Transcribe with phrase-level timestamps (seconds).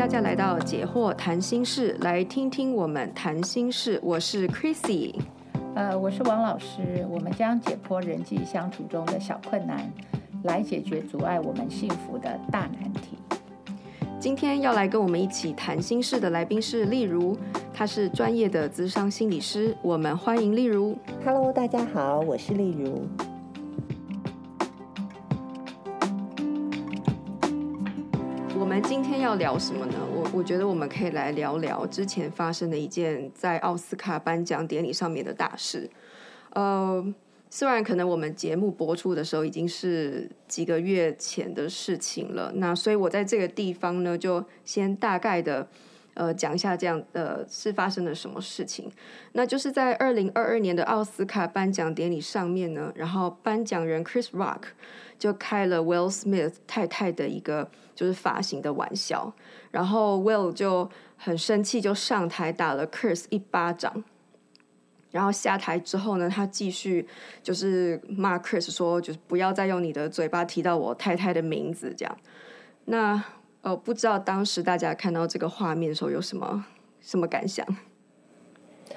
[0.00, 4.00] 大家来到解惑谈心室，来听听我们谈心事。
[4.02, 5.14] 我是 Chrissy，
[5.74, 7.06] 呃，我是王老师。
[7.10, 9.92] 我们将解剖人际相处中的小困难，
[10.44, 13.18] 来解决阻碍我们幸福的大难题。
[14.18, 17.36] 今天要来跟我们一起谈心事的来宾是例如，
[17.74, 19.76] 他是专业的咨商心理师。
[19.82, 20.96] 我们欢迎例如。
[21.26, 23.06] Hello，大家好，我是例如。
[28.82, 29.94] 今天要聊什么呢？
[30.12, 35.88] 我我觉得我们可以来聊聊之前发生的一件在奥斯卡颁奖典礼上面的大事。
[36.54, 37.04] 呃，
[37.48, 45.68] 虽然可能我们节目播出的时候已经是几个月前的事情了，那所以我在这个地方呢，就先大概的
[46.14, 48.90] 呃讲一下这样呃是发生了什么事情。
[49.32, 54.62] 那就是在二零二二年的奥斯卡颁奖典礼上面呢，然后颁奖人 Chris Rock
[55.20, 57.70] 就开了 Will Smith 太太的一个。
[57.92, 59.30] 就是发型的玩笑，
[59.70, 64.02] 然后 Will 就很生气，就上台打了 Chris 一巴掌。
[65.10, 67.06] 然后下台之后呢，他继续
[67.42, 72.16] 就是骂 Chris 说，就是不要再用你的嘴巴提到我太太的名字这样。
[72.86, 73.22] 那
[73.60, 76.64] 呃，不知道当时大家看到这个画面的时候有什么
[77.02, 77.66] 什么感想？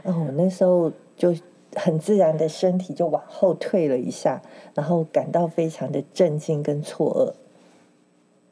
[0.03, 1.35] 哦，那时候就
[1.75, 4.41] 很自然的身体就往后退了一下，
[4.73, 7.35] 然后感到非常的震惊跟错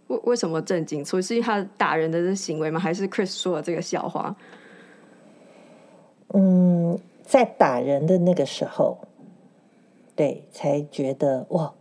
[0.08, 0.14] 愕。
[0.14, 1.04] 为为什么震惊？
[1.06, 2.80] 除是因为他打人的这行为吗？
[2.80, 4.36] 还是 Chris 说的这个笑话？
[6.34, 8.98] 嗯，在打人的那个时候，
[10.16, 11.74] 对，才觉得哇，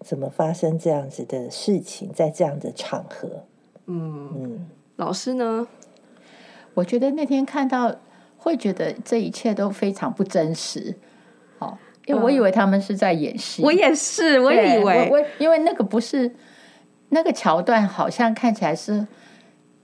[0.00, 3.44] 怎么发生这样子的事情，在这样的场合？
[3.86, 5.66] 嗯嗯，老师呢？
[6.74, 7.94] 我觉得那天看到，
[8.44, 10.94] 会觉得这一切都非常不真实。
[11.58, 13.62] 哦，因为我以为他们是在演戏。
[13.64, 16.30] 我也是，我也以为，我因为那个不是。
[17.10, 19.06] 那个桥段好像看起来是，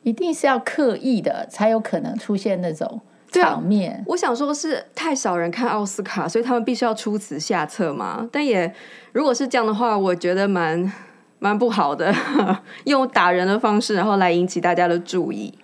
[0.03, 3.01] 一定是要刻意的才有可能出现那种
[3.31, 4.03] 场面。
[4.09, 8.29] 我想说是太少人看奥斯卡，所以他们必须要出此下策嘛。
[8.33, 8.75] 但也
[9.13, 10.93] 如果是这样的话，我觉得蛮
[11.39, 12.13] 蛮不好的，
[12.87, 15.57] 用打人的方式然后来引起大家的注意。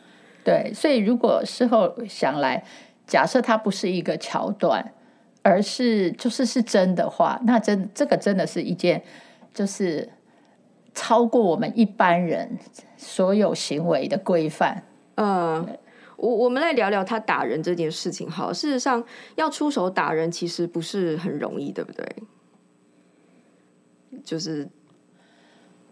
[0.44, 2.62] 对，所以如果事后想来，
[3.06, 4.92] 假设它不是一个桥段，
[5.42, 9.02] 而是就是是真的话，那真这个真的是一件
[9.54, 10.10] 就是。
[10.98, 12.58] 超过我们一般人
[12.96, 14.82] 所有行为的规范。
[15.16, 15.78] 嗯，
[16.16, 18.30] 我我们来聊聊他打人这件事情。
[18.30, 22.06] 好，事实上要出手打人其实不是很容易，对不对？
[24.24, 24.66] 就是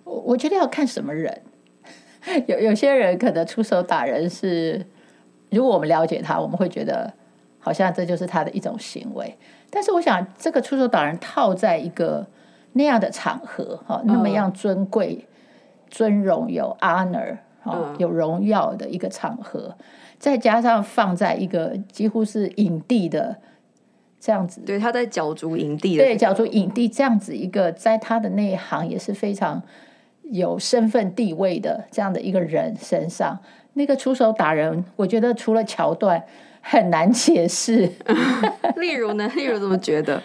[0.04, 1.42] 我我觉得要看什么人。
[2.48, 4.86] 有有些人可能出手打人是，
[5.54, 7.10] 如果我们了解他，我们会觉得
[7.58, 9.38] 好像这就是他的一种行为。
[9.70, 12.26] 但是我想，这个出手打人套在一个。
[12.76, 15.26] 那样的场合，哈，那么样尊贵、嗯、
[15.88, 19.84] 尊荣、有 honor，哈，有荣耀的一个场合，嗯、
[20.18, 23.38] 再加上放在一个几乎是影帝的
[24.18, 29.62] 这样子，对，他在角逐影帝的、对，角逐影帝这样子一个，在他的那一行也是非常
[30.22, 33.38] 有身份地位的这样的一个人身上，
[33.74, 36.24] 那个出手打人，我觉得除了桥段
[36.60, 37.90] 很难解释。
[38.76, 39.30] 例如呢？
[39.36, 40.22] 例如怎么觉得？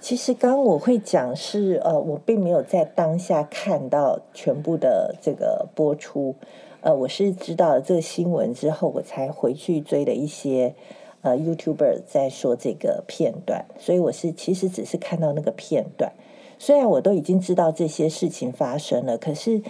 [0.00, 6.34] 其实刚刚我会讲是呃，我并没有在当下看到全部的这个播出，
[6.80, 10.74] 呃，我是知道了这个新闻之后，我才回去追了一些
[11.20, 16.12] 呃 YouTuber 在说这个片段，所以我是其实只是看到那个片段，
[16.58, 19.62] 虽然我都已经知道这些事情发生了，可是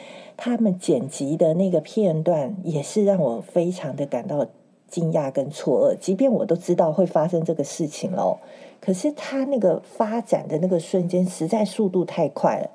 [0.45, 4.45] 他们剪辑的那个片段也是让我非常的感到
[4.89, 8.41] 惊讶跟错愕，即便我都知道会发生这个事情喽。
[8.81, 12.69] 可是他那个发展的那个瞬间，实在速度太快了，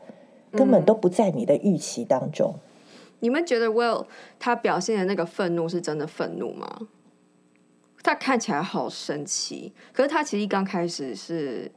[0.54, 2.54] 根本都不在你的预期当中。
[2.56, 2.60] 嗯，
[3.20, 4.06] 你们觉得 Will
[4.40, 6.88] 他表现的那个愤怒是真的愤怒吗？
[8.02, 11.70] 他看起来好生气，可是他其实一刚开始是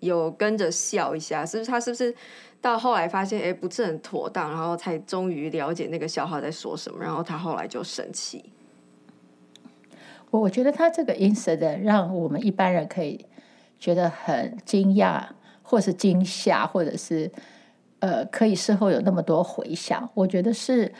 [0.00, 1.70] 有跟着笑一下，是不是？
[1.70, 2.14] 他是不是
[2.64, 8.44] 到后来发现哎不是很妥当，然后才终于了解那个笑话在说什么，然后他后来就生气。
[10.30, 13.26] 我我觉得他这个 incident 让我们一般人可以。
[13.76, 15.22] 觉得很惊讶，
[15.62, 17.30] 或是惊吓，或者是
[17.98, 20.08] 呃，可以事后有那么多回想。
[20.14, 20.90] 我觉得是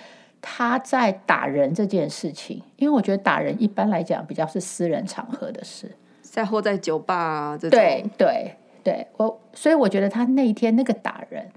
[0.42, 7.78] 他在打人这件事情，因为我觉得打人一般来讲比较是私人场合的事，在或在酒吧啊这种。
[7.78, 11.50] 对对对，我所以我觉得他那一天那个打人，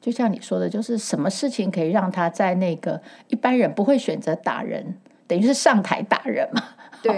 [0.00, 4.98] 就像你说的，就是什么事情可以让他在那个一般人不会选择打人，
[5.28, 6.62] 等于是上台打人嘛。
[7.02, 7.14] 对，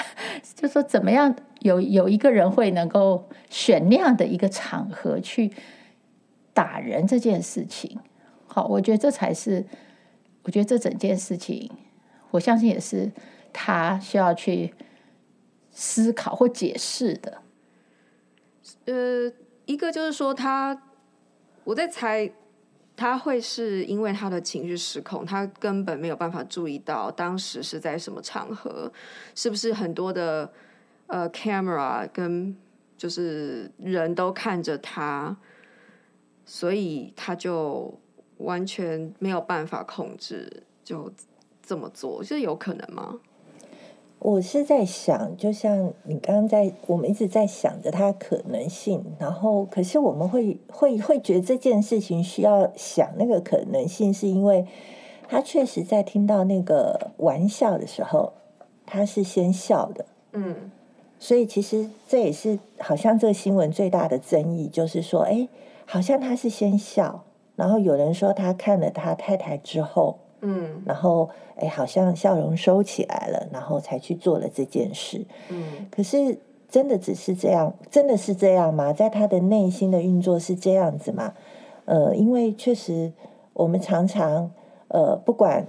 [0.56, 5.52] 就说怎么样有有一个人会能够选那样的一个场合去
[6.54, 7.98] 打人这件事情，
[8.46, 9.62] 好，我觉得这才是，
[10.44, 11.70] 我觉得这整件事情
[12.30, 13.12] 我相信也是
[13.52, 14.72] 他需要去
[15.70, 17.42] 思考或解释的。
[18.86, 19.32] 呃，
[19.66, 20.82] 一个就是说他，
[21.64, 22.32] 我在猜。
[22.98, 28.90] 他会是因为他的情绪失控，他根本没有办法注意到当时是在什么场合，
[29.34, 30.50] 是不是很多的
[31.06, 32.56] 呃 camera 跟
[32.96, 35.36] 就是人都看着他，
[36.46, 38.00] 所以他就
[38.38, 41.12] 完全没有办法控制，就
[41.62, 43.20] 这么做，这有可能吗？
[44.26, 54.66] 我是在想，就像你刚刚在，我们一直在想着它可能性，然后可是我们会会会觉得这件事情需要想那个可能性，是因为
[55.28, 58.32] 他确实在听到那个玩笑的时候，
[58.84, 60.72] 他是先笑的，嗯，
[61.20, 65.46] 所以其实这也是好像这个新闻最大的争议，就是说，哎，
[65.84, 67.22] 好像他是先笑，
[67.54, 70.18] 然后有人说他看了他太太之后。
[70.42, 75.24] 嗯，然后哎，好像笑容收起来了，然后才去做了这件事。
[75.48, 76.38] 嗯，可是
[76.68, 77.74] 真的只是这样？
[77.90, 78.92] 真的是这样吗？
[78.92, 81.32] 在他的内心的运作是这样子吗？
[81.86, 83.12] 呃，因为确实
[83.54, 84.50] 我们常常
[84.88, 85.66] 呃，不管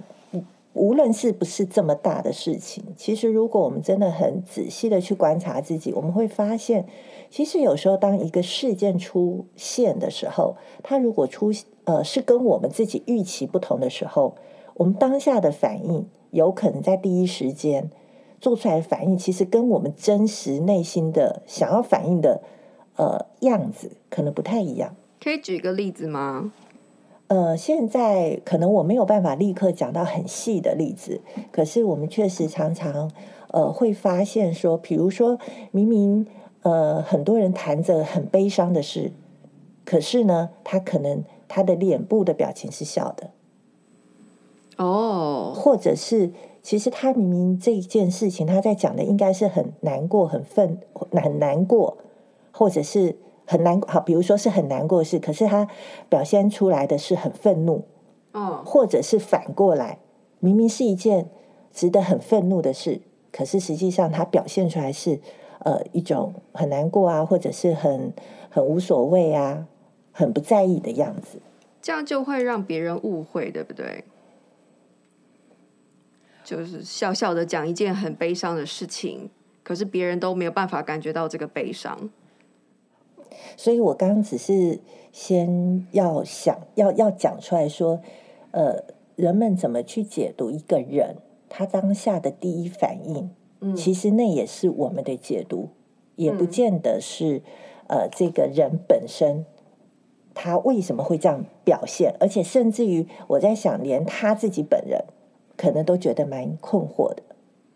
[0.74, 6.86] 无论是不是这么大的事情，其实如果我们真的很仔细的去观察自己，我们会发现，
[7.30, 11.50] 其实有时候当一个事件出现的时候，它如果出
[11.84, 14.34] 呃是跟我们自己预期不同的时候。
[14.78, 17.90] 我们当下的反应，有可能在第一时间
[18.40, 22.40] 做出来的反应，其实跟我们真实内心的想要反应的
[22.96, 24.96] 呃样子，可能不太一样。
[25.20, 26.52] 可以举一个例子吗？
[27.26, 31.20] 呃，现在可能我没有办法立刻讲到很细的例子，
[31.50, 33.10] 可是我们确实常常
[33.50, 35.38] 呃会发现说，比如说
[35.72, 36.26] 明明
[36.62, 39.12] 呃很多人谈着很悲伤的事，
[39.84, 43.30] 可是呢，他可能他的脸部的表情是笑的。
[44.78, 46.32] 哦，或者是，
[46.62, 50.80] 其实他明明这一件事情，他在讲的应该是很难过、很愤、
[51.12, 51.98] 很难过，
[52.52, 53.80] 或者是很难。
[53.82, 55.68] 好，比如说是很难过的事，可是他
[56.08, 57.84] 表现出来的是很愤怒。
[58.32, 59.98] 哦，或者是反过来，
[60.38, 61.28] 明明是一件
[61.72, 63.00] 值得很愤怒的事，
[63.32, 65.18] 可是实际上他表现出来是
[65.64, 68.12] 呃一种很难过啊，或者是很
[68.48, 69.66] 很无所谓啊，
[70.12, 71.40] 很不在意的样子。
[71.80, 74.04] 这样就会让别人误会，对不对？
[76.48, 79.28] 就是笑笑的讲一件很悲伤的事情，
[79.62, 82.08] 可是别人都没有办法感觉到这个悲伤。
[83.54, 84.80] 所以我刚刚只是
[85.12, 88.00] 先要想要要讲出来说，
[88.52, 88.82] 呃，
[89.14, 91.16] 人们怎么去解读一个人
[91.50, 93.30] 他当下的第一反应，
[93.60, 95.68] 嗯，其实那也是我们的解读，
[96.16, 97.42] 也不见得是，
[97.88, 99.44] 嗯，呃这个人本身
[100.32, 105.04] 他为什么会这样表现，而且甚至于我在想，连他自己本人。
[105.58, 107.22] 可能都觉得蛮困惑的。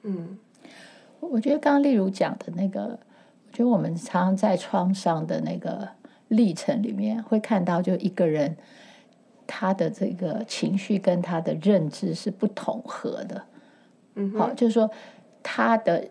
[0.04, 0.38] 嗯，
[1.20, 2.98] 我觉得刚刚例如讲的那个，
[3.48, 5.86] 我觉得我们常常在创伤的那个
[6.28, 8.56] 历程里面会看到，就一个人
[9.46, 13.42] 他的这个情绪跟他的认知是不统合的。
[14.14, 14.90] 嗯，好，就是说
[15.42, 16.08] 他的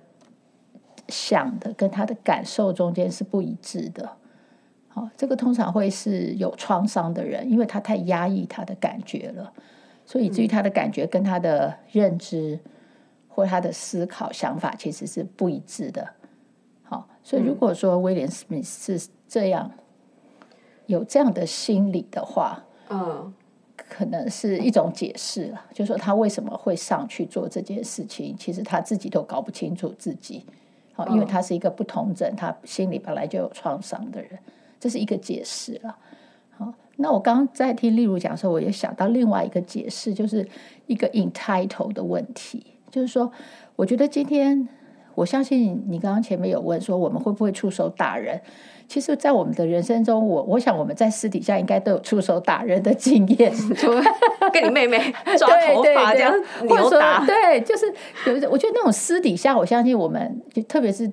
[1.08, 4.10] 想的跟他的感受中间是不一致的。
[4.90, 9.54] 好，这个通常会是有创伤的人，因为他太压抑他的感觉了。
[10.12, 12.60] 所以，至于他的感觉跟他的认知
[13.30, 16.06] 或他的思考想法其实是不一致的。
[16.84, 19.72] 好，所以如果说威廉史密斯是这样
[20.86, 23.34] 有这样的心理的话，嗯，
[23.78, 30.46] 可能是一种解释了，就是说他为什么会上去做这件事情，其实他自己都搞不清楚自己。
[30.92, 34.38] 好，因为他是一个不同整，他心里本来就有创伤的人，
[34.78, 35.98] 这是一个解释了。
[36.98, 40.48] 那我刚刚在听例如讲的时候，我也想到另外一个解释，就是
[40.86, 43.32] 一个 entitled 的问题，就是说，
[43.76, 44.68] 我觉得今天
[45.16, 48.40] 我相信你刚刚前面有问说我们会不会出手打人，
[48.88, 53.92] 其实，在我们的人生中，我我想我们在私底下应该都有出手打人的经验， 就
[54.54, 55.00] 跟你妹妹
[55.40, 56.32] 抓头发这样
[56.68, 57.92] 扭打，对，就是
[58.28, 61.12] 有我觉得那种私底下，我相信我们就特别是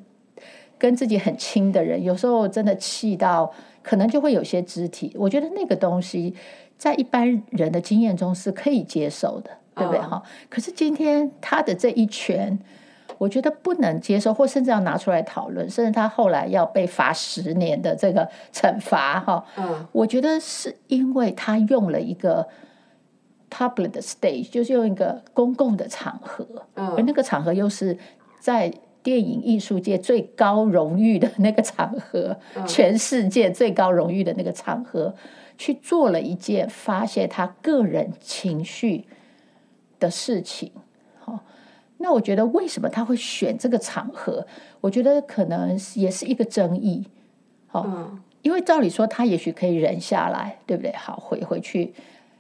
[0.77, 3.51] 跟自己很亲的人，有时候真的气到。
[3.89, 6.35] 可能就会有些肢体，我觉得那个东西
[6.77, 10.23] 在一般人的经验中是可以接受的，对不对哈？Oh.
[10.51, 12.59] 可是今天他的这一拳，
[13.17, 19.43] 我觉得不能接受，或甚至要拿出来讨论，甚至他后来要被罚十年的这个惩罚哈。
[19.57, 22.47] 嗯，我觉得是因为他用了一个
[23.51, 27.97] public stage，就是用一个公共的场合，嗯，而那个场合又是
[28.39, 28.71] 在。
[29.09, 35.15] 电影艺术界最高荣誉的那个场合，全世界最高荣誉的那个场合，
[35.57, 39.07] 去做了一件发泄他个人情绪
[39.99, 40.71] 的事情。
[41.21, 41.43] 好，
[41.97, 44.47] 那我觉得为什么他会选这个场合？
[44.83, 47.07] 我觉得可能也是一个争议。
[47.67, 47.87] 好、
[48.43, 50.93] 因为照理说他也许可以忍下来，对不对？
[50.93, 51.95] 好，回回去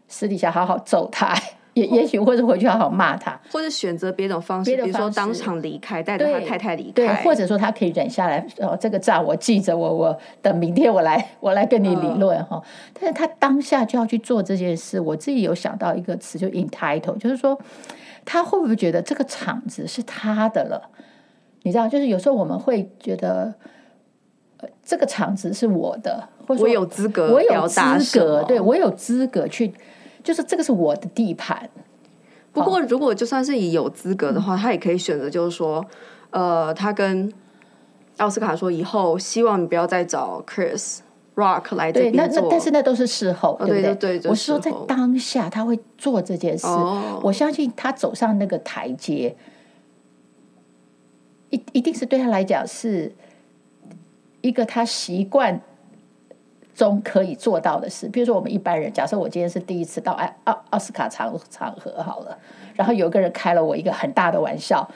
[0.06, 1.34] 私底下好好揍他。
[1.78, 8.44] 也也许或者回去好好骂他，或者选择别种方式，比如说当场离开，带着他太太离开，对，或者说他可以忍下来。
[8.58, 12.56] 哦，这个账我记着，我我等明天我来我来跟你理论哈。
[12.56, 12.62] 嗯、
[12.94, 17.56] 但是他当下就要去做这件事，我自己有想到一个词，就 entitle，就是说
[18.24, 20.90] 他会不会觉得这个场子是他的了？
[21.62, 23.54] 你知道，就是有时候我们会觉得，
[24.58, 29.72] 呃，这个场子是我的，或者我有资格，我有资格，对我有资格去。
[30.22, 31.68] 就是这个是我的地盘。
[32.52, 35.84] 不过，如果就算是以有资格的话，他也可以选择，就是说，
[36.30, 37.32] 呃，他跟
[38.16, 40.98] 奥斯卡说，以后希望你不要再找 Chris
[41.36, 43.82] Rock 来这边那那但是那都是事后，对不对？
[43.82, 46.66] 对对对，我是说在当下他会做这件事。
[46.66, 49.36] 哦，我相信他走上那个台阶，
[51.50, 53.12] 一一定是对他来讲是
[54.40, 55.60] 一个他习惯。
[56.78, 62.38] 中可以做到的事，比如说我们一般人，假设我今天是第一次到奥奥奥斯卡场场合好了，
[62.76, 64.88] 然后有个人开了我一个很大的玩笑，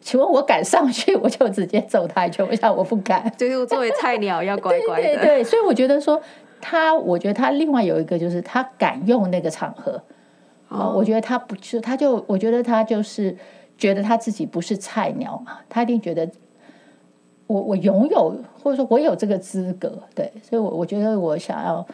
[0.00, 2.44] 请问我敢上去，我就直接揍他一拳。
[2.44, 5.06] 我想我不敢，就是作为菜鸟要乖乖的。
[5.14, 6.20] 对，对对，所以我觉得说
[6.60, 10.02] 他，我觉得他另外有一个就是他敢用那个场合，
[10.68, 13.36] 哦，我觉得他不是，他就我觉得他就是
[13.76, 16.28] 觉得他自己不是菜鸟嘛，他一定觉得。
[17.48, 21.84] 我我拥有，或者说我有这个资格，对，所以我，我我觉得我想要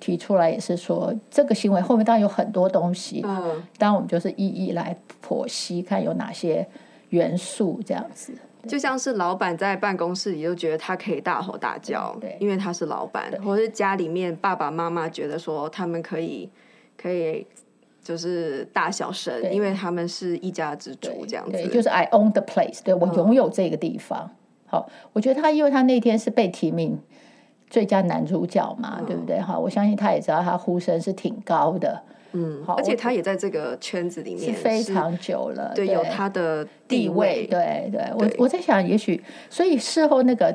[0.00, 4.94] 提出来，也是说这个行为后面当然有很多东西，嗯，当然我们就是一一来
[5.26, 6.66] 剖析，看有哪些
[7.10, 8.32] 元素这样子。
[8.66, 16.50] 就像是老板在办公室里就觉得他可以大吼大叫，对，因为他是老板，或者是家里面爸爸妈妈觉得说他们可以
[16.96, 17.46] 可以
[18.02, 24.28] 就是大小声，因为他们是一家之主这样子，对，就是 I own the place，对，我拥有这个地方。
[24.32, 24.36] 嗯
[24.74, 26.98] 好，我觉得他，因为他那天是被提名
[27.70, 29.40] 最佳男主角嘛，嗯、对不对？
[29.40, 32.02] 哈，我相信他也知道他呼声是挺高的，
[32.32, 38.02] 嗯，好，而且他也在这个圈子里面是非常久了，对，有他的地位，对对。
[38.18, 40.52] 我我在想，也许所以事后那个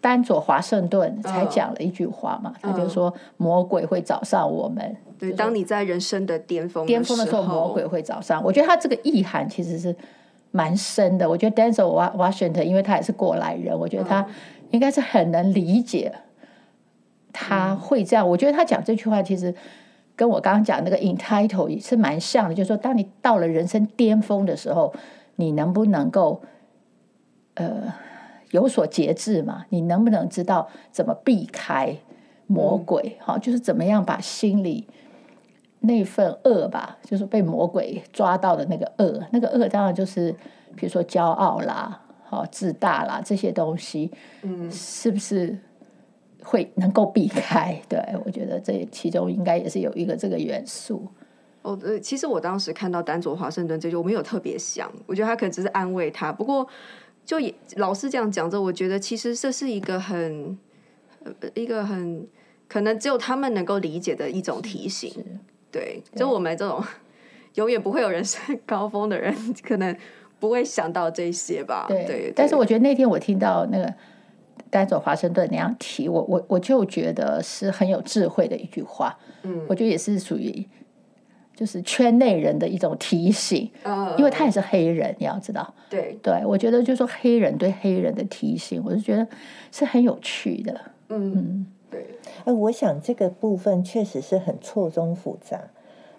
[0.00, 4.96] 丹佐华盛顿才讲了一句话嘛，嗯、他就说魔鬼会找上我们。
[5.16, 8.42] 对，当你在人生的巅峰巅峰的时候，魔鬼会找上。
[8.42, 9.94] 我觉得他这个意涵其实是。
[10.56, 11.82] 蛮深的，我觉得 Denzel
[12.16, 14.24] Washington，因为他也是过来人，我觉得他
[14.70, 16.12] 应该是很能理解
[17.32, 18.28] 他会这样。
[18.28, 19.52] 我觉得他讲这句话，其实
[20.14, 24.94] 跟我刚刚讲那个 entitle 也是蛮像的，就是说，当你到了人生巅峰的时候，
[25.34, 26.40] 你能不能够
[27.54, 27.92] 呃
[28.52, 29.66] 有所节制嘛？
[29.70, 31.96] 你能不能知道怎么避开
[32.46, 33.16] 魔鬼？
[33.18, 34.86] 好，就是怎么样把心里。
[35.86, 40.32] 那份恶吧，就是被魔鬼抓到的那个恶，那个恶当然就是，
[40.74, 44.10] 比如说骄傲啦，好自大啦这些东西，
[44.42, 45.58] 嗯，是不是
[46.42, 47.80] 会能够避开？
[47.88, 51.06] 对，我觉得这其中应该也是有一个这个元素。
[51.62, 56.32] 哦，呃，其实我当时看到丹佐华盛顿这句，我没有特别想，我觉得他可能只是安慰他。
[56.32, 56.66] 不过，
[57.24, 60.58] 就也老师这样讲着，我觉得其实这是一个很，
[61.24, 62.26] 呃，一个很
[62.68, 65.40] 可能只有他们能够理解的一种提醒。
[65.74, 66.80] 对，就我们这种
[67.56, 69.34] 永远不会有人生高峰的人，
[69.66, 69.96] 可能
[70.38, 71.86] 不会想到这些吧。
[71.88, 73.92] 对，对，但是我觉得那天我听到那个
[74.70, 79.18] 丹佐华盛顿那样提我，我我就觉得是很有智慧的一句话。
[79.42, 80.64] 嗯，我觉得也是属于
[81.56, 83.68] 就是圈内人的一种提醒。
[83.82, 85.74] 嗯，因为他也是黑人，你要知道。
[85.90, 89.26] 对，对我觉得就是说黑人对黑人的提醒，我就觉得
[89.72, 90.80] 是很有趣的。
[91.08, 91.32] 嗯。
[91.34, 91.66] 嗯
[92.44, 95.70] 呃，我想这个部分确实是很错综复杂。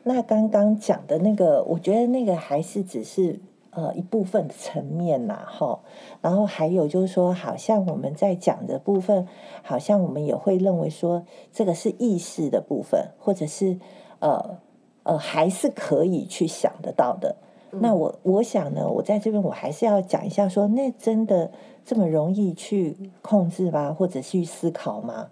[0.04, 3.40] 那刚刚讲的那个，我觉得那个还是只是
[3.72, 5.80] 呃一部分的层面呐，哈。
[6.22, 9.28] 然后还有就是说，好像我们在讲的部分，
[9.64, 13.80] 好像我们也会认为说，这个是意识的部分，或者是
[14.20, 14.58] 呃
[15.04, 17.36] 呃还是可以去想得到的。
[17.72, 21.52] 嗯、那我我想呢，我在这边我还是要讲一下说，那真的
[21.84, 23.92] 这么容易去控制吗？
[23.92, 25.30] 或者去思考吗？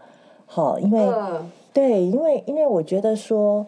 [0.55, 3.65] 好，因为、嗯、对，因为因为我觉得说，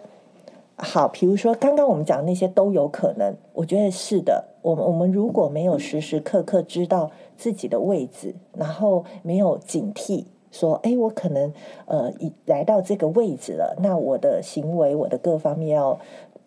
[0.76, 4.46] 好，比如说刚刚我们讲那些都有可能，我觉得是的。
[4.62, 11.52] 我们我们如果没有时时刻刻知道自己的位置，然后没有警惕，说，哎，我可能
[11.88, 16.00] 呃已来到这个位置了，那我的行为，我的各方面要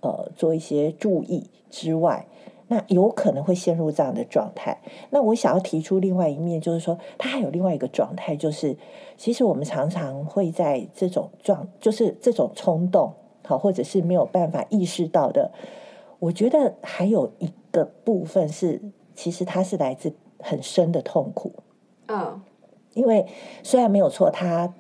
[0.03, 2.25] 呃做一些注意之外。
[2.69, 4.79] 那有可能会陷入这样的状态。
[5.11, 8.77] 那我想要提出另外一面，就是说，他还有另外一个状态，就是
[9.17, 13.13] 其实我们常常会在这种状，就是这种冲动，
[13.45, 15.51] 好，或者是没有办法意识到的，
[16.19, 18.81] 我觉得还有一个部分是，
[19.15, 21.53] 其实他是来自很深的痛苦。
[22.09, 22.41] 嗯，
[22.95, 23.27] 因为
[23.63, 24.75] 虽然没有错，他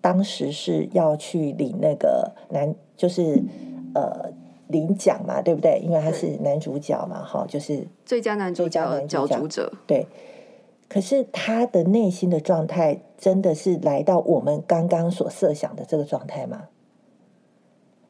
[0.00, 3.42] 当时是要去领那个男，就是
[3.94, 4.30] 呃
[4.68, 5.80] 领奖嘛，对不对？
[5.82, 9.72] 因为他是男主角嘛，哈，就是最佳男主角角逐者。
[9.86, 10.06] 对，
[10.88, 16.68] 可是他的内心的状态真的是来到我们刚刚所设想的这个状态吗？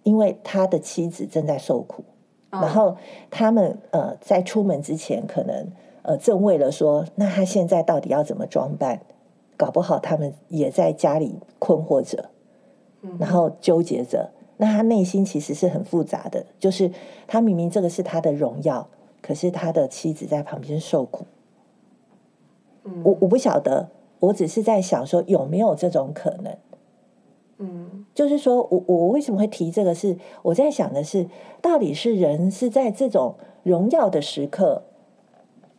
[0.02, 2.04] 因为他的妻子正在受苦。
[2.50, 2.96] 然后
[3.30, 9.00] 他们呃在出门之前，可能呃正为了说，那他现在到底要怎么装扮？
[9.56, 12.30] 搞不好他们也在家里困惑着，
[13.18, 14.30] 然后纠结着。
[14.56, 16.90] 那他内心其实是很复杂的，就是
[17.26, 18.88] 他明明这个是他的荣耀，
[19.20, 21.24] 可是他的妻子在旁边受苦。
[23.02, 23.88] 我我不晓得，
[24.20, 26.56] 我只是在想说有没有这种可能。
[27.58, 30.08] 嗯，就是说我我为什么会提这个是？
[30.12, 31.28] 是我在想的是，
[31.62, 34.82] 到底是人是在这种荣耀的时刻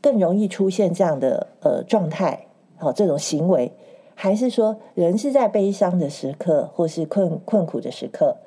[0.02, 3.74] 更容易出现这样的呃状态，好、哦、这种行为，
[4.16, 8.38] 还是说人是在悲伤的时刻或是困困苦的时刻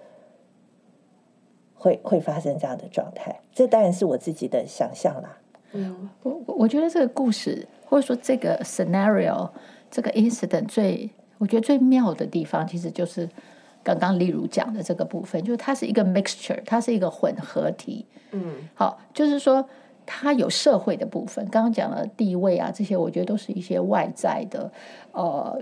[1.78, 3.40] 会会发生这样的状态？
[3.54, 5.38] 这当然是我自己的想象啦。
[5.72, 9.48] 嗯，我我觉得这个故事或者说这个 scenario
[9.90, 11.08] 这个 incident 最。
[11.40, 13.28] 我觉得最妙的地方，其实就是
[13.84, 18.04] 刚刚例如讲的这个部分，就是它是一个 mixture，它是一个混合体。
[18.32, 19.64] 嗯，好，就是说
[20.04, 24.68] 它有社会的部分，刚刚讲了地位啊，这些我觉得都是一些外在的，
[25.12, 25.56] 呃，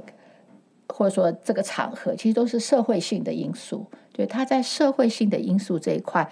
[0.88, 3.84] 或者说这个场合其实都是社会性的因素。
[4.16, 6.26] 对，他在社会性的因素这一块，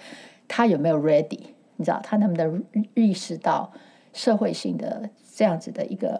[0.47, 1.39] 他有没有 ready？
[1.75, 2.65] 你知道，他能不能
[2.95, 3.71] 意识到
[4.11, 6.19] 社会性的这样子的一个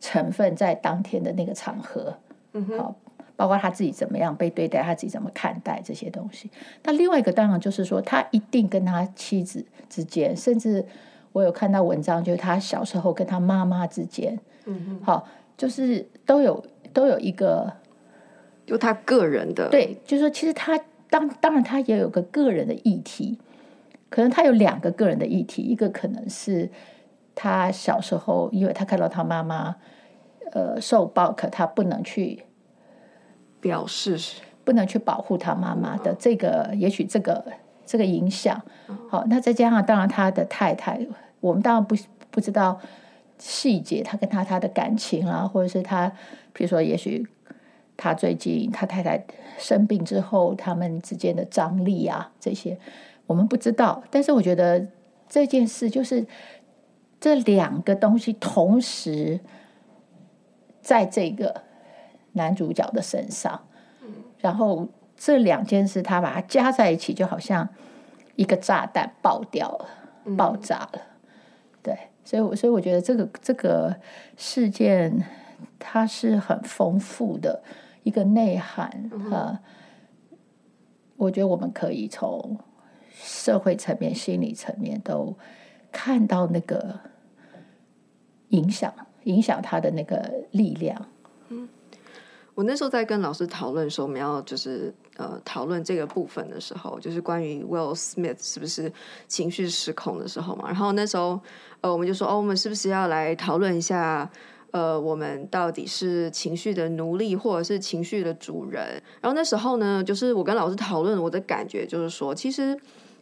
[0.00, 2.16] 成分在当天的那个场合？
[2.54, 2.96] 嗯，好，
[3.36, 6.50] 包括他自己怎么样被对待，他自己怎么看待这些东西。
[6.82, 10.84] 那另外一个当然就是说，他一定跟他妻子之间，甚至
[11.30, 17.72] 我有看到文章，就是他小时候跟他妈妈之间，嗯哼，好，就是都有都有一个，
[18.70, 20.78] 就他个人的，对，就是说其实他
[21.08, 23.38] 当当然他也有个个人的议题，
[24.08, 26.70] 可能他有两个个人的议题，一个可能是
[27.34, 29.76] 他小时候，因为他看到他妈妈。
[30.52, 32.42] 呃，受暴，可他不能去
[33.60, 34.18] 表示，
[34.64, 37.44] 不能去保护他妈妈的这个，也许这个
[37.86, 38.60] 这个影响。
[39.08, 41.06] 好，那再加上，当然他的太太，
[41.38, 41.94] 我们当然不
[42.32, 42.80] 不知道
[43.38, 46.10] 细节，他跟他他的感情啊，或者是他，
[46.52, 47.24] 比如说，也许
[48.00, 49.22] 他最近他太太
[49.58, 52.78] 生病之后，他们之间的张力啊，这些
[53.26, 54.02] 我们不知道。
[54.10, 54.88] 但是我觉得
[55.28, 56.26] 这件事就是
[57.20, 59.40] 这两个东西同时。
[60.82, 61.62] 在这个
[62.32, 63.68] 男主角的身上，
[64.38, 67.68] 然后这两件事他把它加在一起，就好像
[68.34, 69.86] 一个炸弹爆掉了，
[70.36, 71.02] 爆炸了。
[71.82, 73.94] 对，所以，我所以我觉得这个这个
[74.38, 75.22] 事件
[75.78, 77.62] 它是很丰富的
[78.02, 79.60] 一个内涵啊。
[81.16, 82.58] 我觉得我们可以从
[83.12, 85.36] 社会层面、心理层面都
[85.92, 86.98] 看到那个
[88.48, 88.92] 影响。
[89.24, 91.06] 影响他的那个力量。
[91.50, 91.68] 嗯，
[92.54, 98.90] 我那时候在跟老师讨论说，我们要就是呃讨论这个部分的时候，就是关于 Will Smith 是不是
[99.28, 100.68] 情绪失控的时候嘛。
[100.68, 101.38] 然后那时候
[101.82, 104.28] 呃我们就说，哦，我们是不是要来讨论一下，
[104.72, 109.02] 呃，我们到底是情绪的奴隶，或者是情绪的主人？
[109.20, 112.78] 然后那时候呢，就是我跟老师讨论，我的感觉就是说，其实。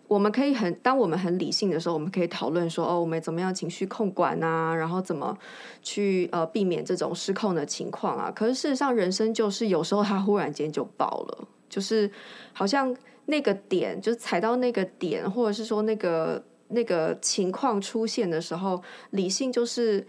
[0.08, 5.37] 我们可以很，当我们很理性的时候，我们可以讨论说，哦，我们怎么样情绪控管啊，然后怎么
[5.82, 8.32] 去呃避免这种失控的情况啊。
[8.34, 12.11] 可是事实上，人生就是有时候它忽然间就爆了，就是
[12.54, 20.06] 好像那个点，就是踩到那个点，或者是说那个那个情况出现的时候，理性就是，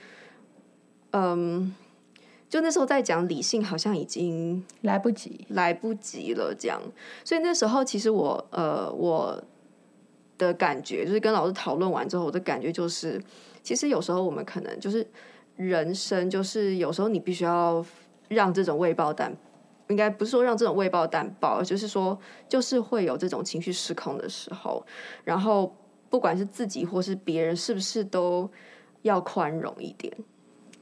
[1.12, 1.74] 嗯，
[2.50, 6.82] 就那时候在讲理性，好像已经来不及，来不及了这样。
[7.24, 9.44] 所以那时候其实我呃我。
[10.40, 13.22] 的感觉就是跟老师讨论完之后，我的感觉就是，
[13.62, 15.06] 其实有时候我们可能就是
[15.58, 17.86] 人生，就是有时候你必须要
[18.30, 19.36] 让这种未爆弹，
[19.90, 22.18] 应该不是说让这种未爆弹爆，就是说
[22.48, 24.82] 就是会有这种情绪失控的时候，
[25.26, 25.76] 然后
[26.10, 28.50] 不管是自己或是别人，是不是都
[29.02, 30.14] 要宽容一点？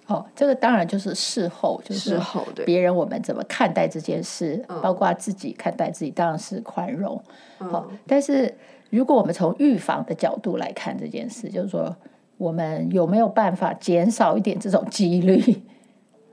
[0.07, 2.19] 哦，这个当然就是事后，就是
[2.65, 7.21] 别人我们怎么看待这件事，嗯、包括自己看待自己，当然是宽容。
[7.59, 8.53] 好、嗯，但是。
[8.89, 11.93] 如果我们从预防的角度来看这件事，就是说，
[12.37, 15.61] 我们有没有办法减少一点这种几率？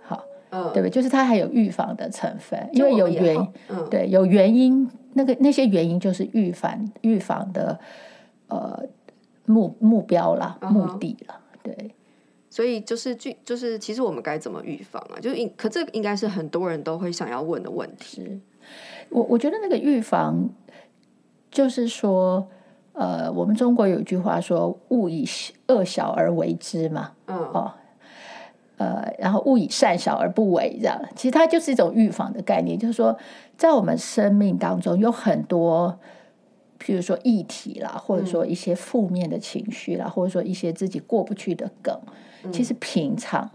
[0.00, 0.90] 好，嗯，对不对？
[0.90, 7.76] 就是它还有预防的成分，因为有原因，嗯，对，有原因，那个那些原因就是预防预防的，
[8.46, 8.84] 呃，
[9.46, 11.92] 目目标啦，目的啦，对。
[12.54, 15.18] 所以就是就就是，其实我们该怎么预防啊？
[15.20, 18.40] 就是应可这应该是很多人都会想要问的问题。
[19.08, 20.48] 我我觉得那个预防，
[21.50, 22.46] 就是说，
[22.92, 25.28] 呃，我们中国有一句话说“勿以
[25.66, 27.72] 恶小而为之”嘛，嗯，哦，
[28.76, 33.18] 呃，然后“勿以善小而不为”这样，其实它就是一种预防的概念，就是说，
[33.58, 35.98] 在我们生命当中有很多。
[36.84, 41.98] 譬如说议题啦，或者说一些负面的情绪啦，嗯、或者说一些自己过不去的梗，
[42.42, 43.50] 嗯、其实平常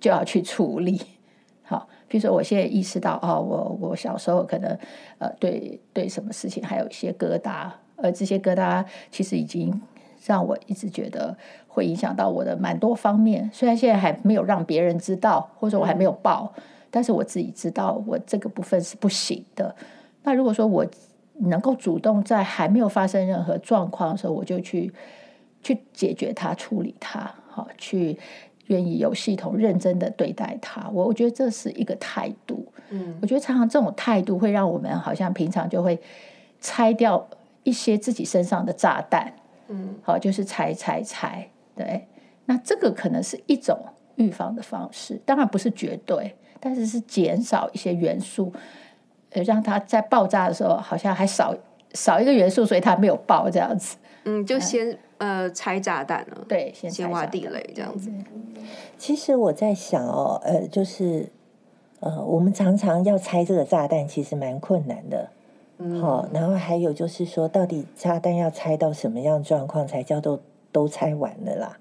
[0.00, 1.00] 就要去处理。
[1.62, 4.76] 好，比如说我现在意识到，哦，我我小时候可能
[5.18, 9.80] 呃对对什么事情还有一些疙瘩，而这些疙瘩其实已经
[10.26, 11.36] 让我一直觉得
[11.68, 13.48] 会影响到我的蛮多方面。
[13.52, 19.74] 虽然现在还没有让别人知道，或者说我还没有报，嗯、但是我自己知道我这个部分是不行的。
[20.24, 20.84] 那如果说我
[21.40, 24.92] 能够主动在还没有发生任何状况的时候，我就去
[25.62, 28.18] 去解决它、处理它，好，去
[28.68, 30.88] 愿意有系统、认真的对待它。
[30.90, 32.66] 我我觉得这是一个态度。
[32.90, 35.98] 嗯，我觉得常常这种态度会让我们好像平常就会
[36.60, 37.26] 拆掉
[37.62, 39.32] 一些自己身上的炸弹。
[39.68, 41.48] 嗯，好，就是拆拆拆。
[41.74, 42.06] 对，
[42.44, 43.76] 那这个可能是一种
[44.16, 48.52] 预防的方式，当然不是绝对，但是是减少一些元素。
[49.42, 51.54] 让它在爆炸的时候，好像还少
[51.94, 53.96] 少一个元素，所以它没有爆这样子。
[54.24, 58.10] 嗯，就先呃拆炸弹了，对，先，先挖地雷这样子。
[58.96, 61.28] 其实我在想哦，呃，就是
[62.00, 65.28] 呃，我们常常要拆这个炸弹，其实蛮困难的。
[65.76, 70.40] 嗯，好，然后还有就是说，到底炸弹要拆到什么样状况才叫做
[70.72, 71.76] 都拆完了啦？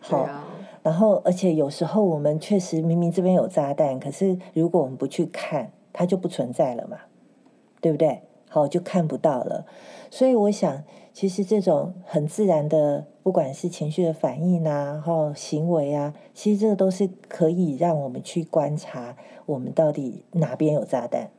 [0.00, 0.44] 好，啊，
[0.82, 5.70] 然后而且有时候我们确实明明这边有炸弹，可是如果我们不去看。
[5.94, 6.98] 它就不存在了嘛，
[7.80, 8.20] 对不对？
[8.50, 9.64] 好，就看不到了。
[10.10, 21.30] 所以我想，其实这种很自然的，不管是情绪的反应啊，然后行为啊，其实这个都是可以让我们去观察，我们到底哪边有炸弹。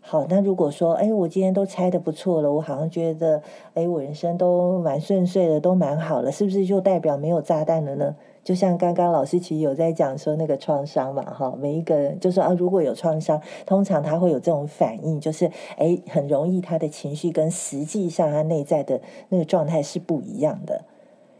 [0.00, 3.42] 好，那如果说，哎，我今天都拆得不错了，我好像觉得，
[3.74, 8.16] 哎，我人生都蛮顺遂的，都蛮好了，是不是就代表没有炸弹了呢？
[8.48, 15.44] 就像刚刚老师其实有在讲说那个创伤嘛，哈，每一个人就说啊，如果有创伤，通常他会有这种反应，就是
[15.76, 20.82] 哎，很容易他的情绪跟实际上他内在的那个状态是不一样的。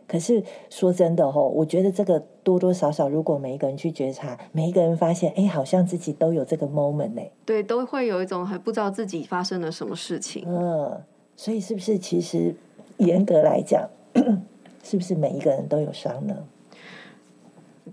[0.07, 10.45] 可是说真的哈，我觉得这个多多少少，如果每一个人去觉察，每一个人发现，哎，好像自己都有这个 moment 呢，对，都会有一种还不知道自己发生了什么事情。
[10.47, 11.01] 嗯，
[11.35, 12.55] 所以是不是其实
[12.99, 13.89] 严格来讲，
[14.85, 16.37] 是不是每一个人都有伤呢？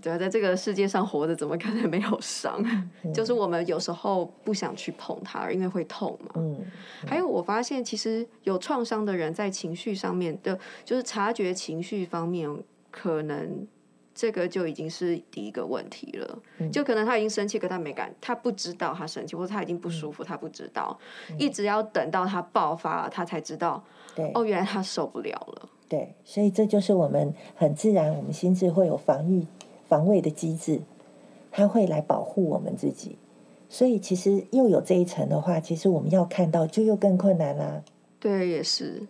[0.06, 2.64] 对啊，在这个世界上活着，怎么可能没有伤？
[3.02, 6.30] 嗯、就是我们有时候不想去碰它，因为会痛嘛。
[6.36, 12.48] 嗯嗯、还有，我发现其实有创伤的人在情绪上面的，就是察觉情绪方面，
[12.92, 13.66] 可能
[14.14, 16.38] 这个就已经是第一个问题了。
[16.58, 20.96] 嗯、就可能他已经生气，可他没感，他不知道他生气，或者他已经不舒服，嗯、他不知道，
[21.30, 23.82] 嗯、一直要等到他爆发了，他才知道。
[24.14, 25.68] 对哦，原来他受不了了。
[25.88, 29.44] 对，所以这就是我们很自然，我们心智会有防御。
[29.88, 30.80] 防卫的机制，
[31.50, 33.16] 它会来保护我们自己，
[33.68, 37.82] 所以其实又有这一层的话，其实我们要看到就又更困难啦。
[38.18, 39.02] 对，也是。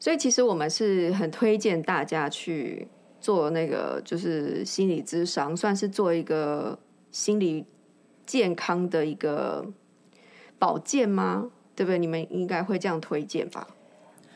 [0.00, 2.86] 所以其实我们是很推荐大家去
[3.20, 6.78] 做那个，就是心理咨商，算是做一个
[7.10, 7.64] 心理
[8.24, 9.66] 健康的一个
[10.58, 11.50] 保健吗？
[11.74, 11.98] 对不对？
[11.98, 13.68] 你们应该会这样推荐吧？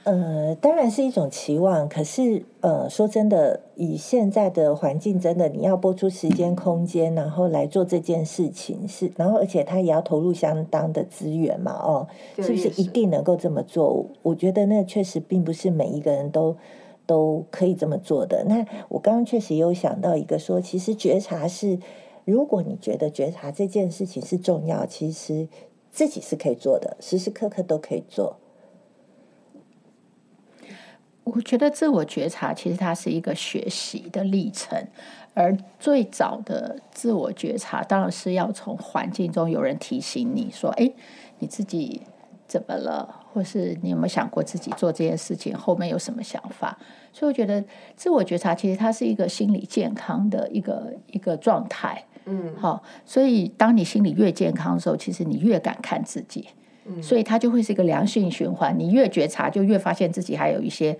[0.04, 14.06] 呃，当然是一种期望，可是呃，说真的，以现在的环境，真的你要播出时间、空间，然后来做这件事情，是，然后而且他也要投入相当的资源嘛，哦，是不是一定能够这么做？
[14.22, 16.56] 我觉得那确实并不是每一个人都
[17.06, 18.44] 都可以这么做的。
[18.48, 21.78] 那我刚刚确实有想到一个说，其实觉察是，
[22.24, 25.46] 如果你觉得觉察这件事情是重要，其实
[25.92, 28.38] 自己是可以做的，时时刻刻都可以做。
[31.24, 34.76] 我觉得自我觉察其实它是一个学习的历程，
[35.34, 40.92] 而最早的自我觉察当然是要从环境中有人提醒你说：“哎，
[41.38, 42.02] 你自己
[42.46, 46.76] 怎么了？”或是你有没有想过自己做这件事情后面有什么想法？
[47.14, 47.64] 所以我觉得
[47.96, 52.04] 自我觉察其实它是一个心理健康的一个一个状态。
[52.26, 56.48] 嗯，好，所以当你心理越健康的时候，其实你越敢看自己。
[57.02, 58.76] 所以它就会是一个良性循环。
[58.78, 60.96] 你越觉察，就越发现自己还有一些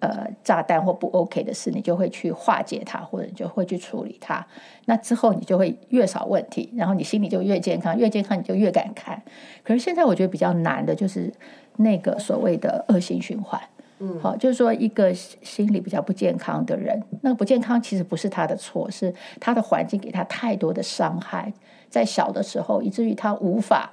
[0.00, 4.44] 呃炸弹或不 OK 的事，你就会去化解它，或者你就会去处理它。
[4.86, 9.22] 那之后你就会越少问题，然后你心里就越健康，越健康你就越敢看。
[9.62, 11.32] 可是现在我觉得比较难的就是
[11.76, 13.60] 那个所谓的恶性循环。
[14.04, 21.52] 嗯，好，就是说一个心理比较不健康的人，那个不健康其实不是他的错，是他的环境给他太多的伤害，
[21.88, 23.92] 在小的时候，以至于他无法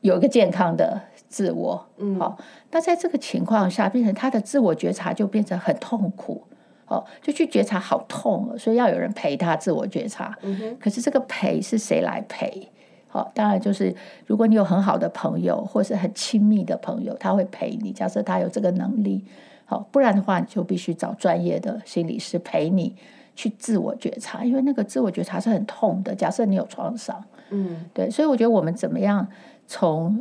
[0.00, 1.86] 有一个健康的自我。
[1.98, 2.38] 嗯，好，
[2.70, 6.42] 那在这个情况下，变成他的自我觉察就变成很痛苦。
[6.86, 10.34] 哦，就去觉察好痛，所以要有人陪他自我觉察。
[10.40, 10.76] 嗯哼。
[10.80, 12.66] 可是这个陪是谁来陪？
[13.08, 13.94] 好，当然就是
[14.26, 17.92] 如果你有很好的朋友，或是很亲密的朋友，他会陪你。
[17.92, 19.22] 假设他有这个能力，
[19.66, 22.94] 好，不然的话，你就必须找专业的心理师陪你
[23.36, 26.14] 去自我觉察，因为那个自我觉察是很痛的。
[26.14, 29.26] 假设你有创伤，嗯，对，所以我觉得我们怎么样
[29.68, 30.20] 从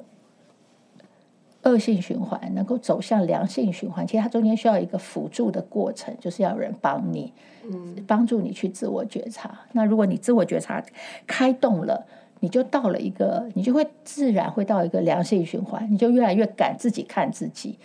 [1.63, 7.33] 恶性循环能够走向良性循环，其实它中间需要一个辅助的过程，就是要有人帮你，
[7.63, 9.59] 嗯，帮助你去自我觉察。
[9.71, 10.83] 那如果你自我觉察
[11.25, 12.05] 开动了，
[12.41, 17.79] 你就到了一个，你就会自然会到一个良性循环，你就越来越敢自己看自己。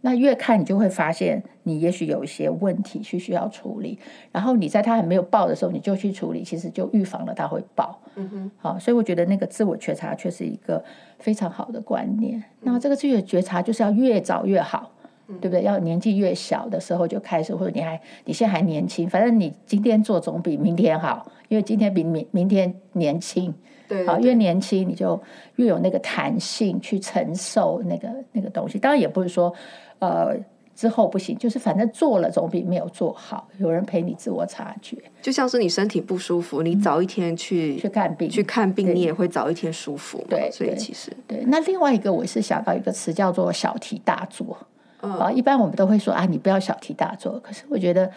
[0.00, 3.98] 那越看，你就会发现你也许有一些问题需需要处理。
[4.30, 8.00] 然后你在他还没有爆的时候，你就去处理，其实就预防了他会爆。
[8.14, 10.82] 嗯哼，好，所以我觉得那个自我觉察却是一个
[11.18, 12.40] 非常好的观念。
[12.60, 14.92] 那这个自我觉察就是要越早越好，
[15.26, 15.62] 对不对？
[15.62, 23.52] 要年纪越小的时候就开始，或者你还你现在还年轻，反正你今天做总比明天好，因为今天比明明天年轻。
[23.88, 25.20] 对，对，好，越年轻你就
[25.56, 28.78] 越有那个弹性去承受那个那个东西。
[28.78, 29.52] 当然也不是说。
[29.98, 30.36] 呃，
[30.74, 33.48] 之后不行，就是反正做了总比没有做好。
[33.58, 40.24] 有人陪你自我察觉，就像是你身体不舒服，你早一天去、嗯、去看病，去看病，你也会早一天舒服。
[40.28, 41.42] 对，所以其实对。
[41.48, 44.56] 那另外一个，我是想到一个词叫做小题大做。
[45.00, 47.40] 啊、嗯，一般我们都会说啊，你不要小题大做。
[47.40, 48.10] 可是我觉得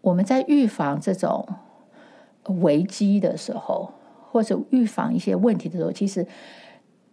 [0.00, 1.46] 我们在预防这种
[2.62, 3.92] 危机的时候，
[4.30, 6.26] 或者预防一些问题的时候，其实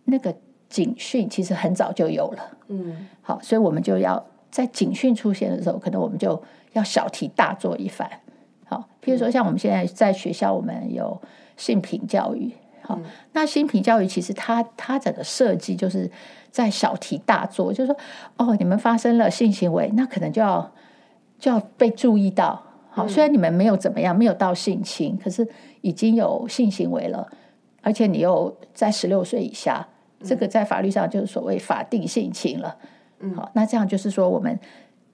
[0.06, 0.34] 那个。
[0.70, 6.42] 警讯其实很早就有了，嗯，好，所以我们就要在警讯出现的时候，可能我们就
[6.74, 8.10] 要小题大做一番，
[8.66, 11.20] 好，譬如说像我们现在在学校，我们有
[11.56, 12.52] 性平教育，
[12.82, 13.00] 好，
[13.32, 16.12] 那性平教育其实它它整个设计就是
[16.52, 17.98] 在小题大做，就是说，
[18.36, 20.70] 哦，你们发生了性行为，那可能就要
[21.40, 25.48] 就要被注意到，好，虽然你们没有怎么样，没有到性侵，可是
[25.80, 27.26] 已经有性行为了，
[27.82, 29.88] 而且你又在十六岁以下。
[30.24, 32.76] 这个在法律上就是所谓法定性侵了，
[33.20, 34.60] 嗯，好，那这样就是说，我们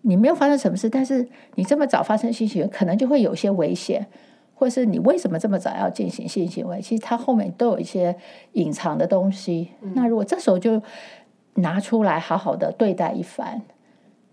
[0.01, 4.07] 你没有发生什么事，但是你这么早发生性行为，可能就会有些危险，
[4.55, 6.79] 或是你为什么这么早要进行性行为？
[6.81, 8.15] 其实它后面都有一些
[8.53, 9.69] 隐藏的东西。
[9.93, 10.81] 那如果这时候就
[11.55, 13.61] 拿出来好好的对待一番，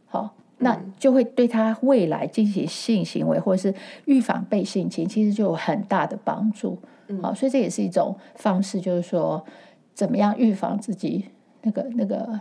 [0.07, 6.79] 好，那就会对他未来进行性行为或者是预防被性侵，其实就有很大的帮助。
[7.21, 9.45] 好，所以这也是一种方式，就是说。
[9.95, 11.27] 怎么样预防自己
[11.63, 12.41] 那个那个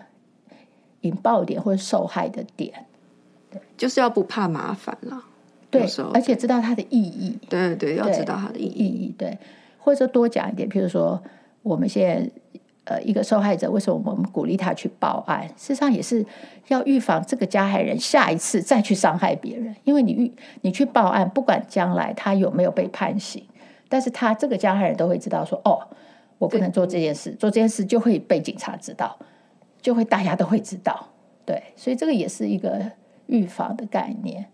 [1.01, 2.85] 引爆点或者受害的点？
[3.51, 5.23] 对，就是要不怕麻烦了。
[5.71, 7.38] 对，而且知道它的意义。
[7.49, 8.85] 对对，要知道它的意义。
[8.85, 9.38] 意义对，
[9.77, 11.21] 或者说多讲一点，譬如说，
[11.62, 12.29] 我们现在
[12.85, 15.47] 呃一个受害者，为什么我们鼓励他去报案？
[15.49, 16.25] 事实上也是
[16.69, 19.75] 要预防这个加害人下一次再去伤害别人。
[19.83, 20.31] 因为你预
[20.62, 23.43] 你去报案，不管将来他有没有被判刑，
[23.88, 25.88] 但是他这个加害人都会知道说哦。
[26.39, 29.19] 我不能做这件事，做这件事就会被警察知道，
[29.82, 31.10] 就会大家都会知道，
[31.45, 32.93] 对，所以这个也是一个
[33.28, 34.47] 预防的概念。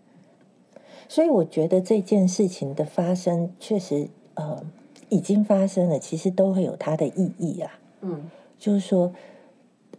[1.08, 4.60] 所以我觉得这件事情的发生，确实呃
[5.08, 7.78] 已经发生了，其实都会有它的意义啊。
[8.00, 9.12] 嗯，就是说，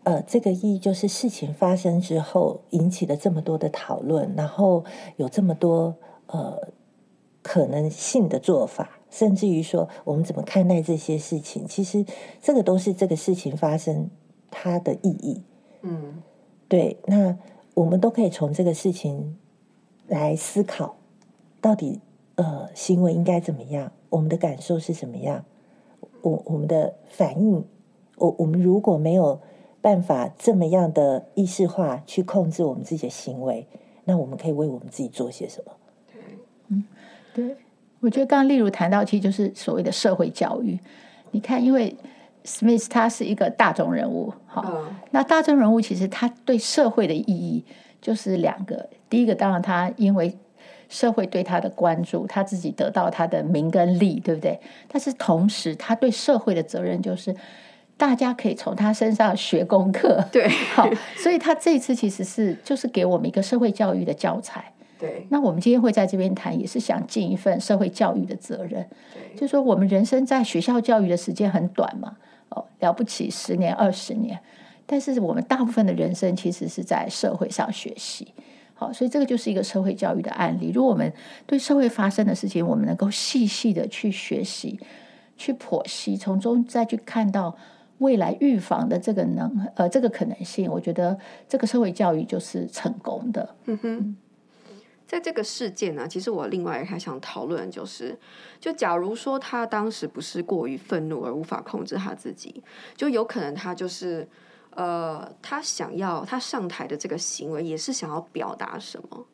[0.03, 4.83] 呃，这个意义就是事情发生之后引起了这么多的讨论，然后
[5.15, 5.95] 有这么多
[6.25, 6.67] 呃
[7.41, 8.96] 可能性的做法。
[9.09, 11.65] 甚至于说，我们怎么看待这些事情？
[11.67, 12.05] 其实
[12.41, 14.09] 这个都是这个事情发生
[14.51, 15.41] 它的意义。
[15.81, 16.21] 嗯，
[16.67, 16.97] 对。
[17.05, 17.37] 那
[17.73, 19.37] 我们都可以从这个事情
[20.07, 20.95] 来思考，
[21.61, 22.01] 到底
[22.35, 23.91] 呃行为应该怎么样？
[24.09, 25.45] 我们的感受是怎么样？
[26.21, 27.63] 我我们的反应，
[28.17, 29.39] 我我们如果没有
[29.81, 33.67] 办法这么样的意识化去控制我们自己的行为，
[34.03, 35.71] 那我们可以为我们自己做些什么？
[36.11, 36.21] 对，
[36.69, 36.83] 嗯，
[37.33, 37.55] 对。
[37.99, 40.79] 我觉得刚刚例如谈到，其实就是所谓的社会教育。
[41.31, 41.95] 你看，因为
[42.45, 47.65] Smith 他是一个大众人物，好，嗯、那大众人物其实他对社会的意义
[48.01, 48.89] 就是两个。
[49.09, 50.37] 第一个，当然他因为
[50.87, 54.59] 社会对他的关注，他自己得到他的名跟利，对不对？
[54.87, 57.35] 但是同时，他对社会的责任就是
[57.97, 64.71] 大家可以从他身上学功课，对，好，所以他这一次其实是就是给我们一个社会教育的教材。
[64.99, 68.85] 对，那我们今天会在这边谈，也是想尽一份社会教育的责任。
[69.13, 72.17] 对，就是说我们人生在学校教育的时间很短嘛，
[72.49, 74.39] 哦，了不起十年二十年，
[74.85, 78.33] 但是我们大部分的人生其实是在社会上学习。
[78.73, 80.71] 好，所以这个就是一个社会教育的案例。
[80.71, 81.11] 如果我们
[81.47, 84.79] 对社会发生的事情，我们能够细细的去学习、
[85.35, 87.57] 去剖析，从中再去看到
[87.97, 91.17] 未来预防的这个能呃这个可能性，我觉得
[91.49, 93.55] 这个社会教育就是成功的。
[93.65, 94.17] 嗯哼，
[95.07, 98.15] 在这个事件呢，其实我另外还想讨论就是，
[98.59, 102.61] 就假如说他当时不是过于愤怒而无法控制他自己，
[102.95, 104.27] 就有可能他就是。
[104.71, 109.25] 呃，他想要他上台的这个行为，也是想要表达什么？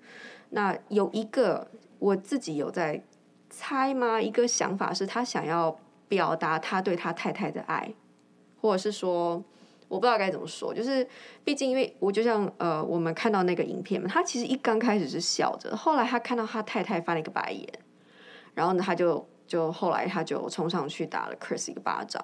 [0.52, 3.04] 那有一个我自己有在
[3.50, 4.22] 猜吗？
[4.22, 7.94] 一个想法是他想要表达他对他太太的爱，
[8.62, 9.44] 或者是说，
[9.88, 10.74] 我不知道该怎么说。
[10.74, 11.08] 就是
[11.44, 17.68] 毕竟，因为我就像呃，我们看到那个影片嘛，他其实一刚开始是笑着，后来他看到他太太翻了一个白眼，
[18.54, 22.24] 然后呢，他就就后来他就冲上去打了 Chris 一个巴掌。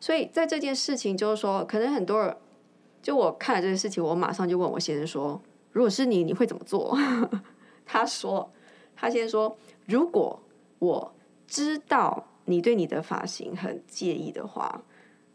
[0.00, 2.36] 所以在这件事情，就是说，可能很多人。
[3.00, 6.98] 就我看了这件事情，我马上就问我先生说：“如果是你，你会怎么做？”
[7.86, 8.52] 他说
[8.96, 9.56] ：“他先说，
[9.86, 10.42] 如果
[10.80, 11.14] 我
[11.46, 14.82] 知道你对你的发型很介意的话，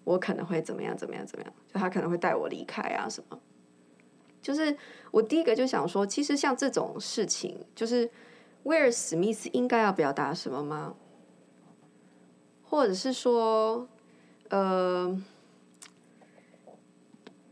[0.03, 0.95] 我可能会怎么样？
[0.95, 1.25] 怎么样？
[1.25, 1.53] 怎么样？
[1.73, 3.39] 就他可能会带我离开啊什么？
[4.41, 4.75] 就是
[5.11, 8.09] 我第一个就想说，其实像这种事情，就是
[8.63, 10.95] 威尔史密斯应该要表达什么吗？
[12.63, 13.87] 或者是说，
[14.49, 15.21] 呃？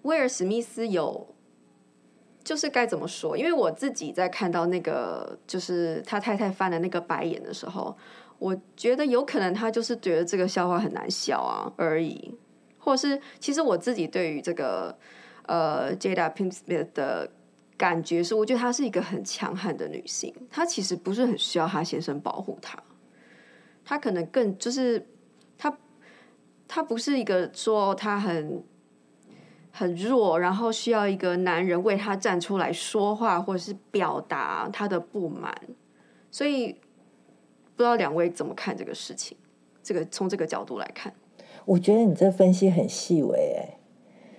[0.03, 1.27] 威尔史密斯有，
[2.43, 3.37] 就是该怎么说？
[3.37, 7.95] 因为我自己在看到那个，就是他太太翻的那个白眼的时候，
[8.41, 12.33] 我觉得有可能他就是觉得这个笑话很难笑啊而已，
[12.79, 14.97] 或者是其实我自己对于这个
[15.45, 17.31] 呃 Jada p i n k s m i t h 的
[17.77, 22.81] 感觉是，我觉得她是一个很强悍的女性，她其实不是很需要她先生保护她，
[23.85, 25.07] 她可能更就是
[25.59, 25.77] 她
[26.67, 28.63] 她不是一个说她很。
[29.73, 35.55] 很弱，然后需要一个男人为她站出来说话，或者是表达她的不满。
[36.29, 36.75] 所以
[37.81, 39.35] 不知道两位怎么看这个事情？
[39.81, 41.11] 这个从这个角度来看，
[41.65, 43.77] 我觉得你这分析很细微哎。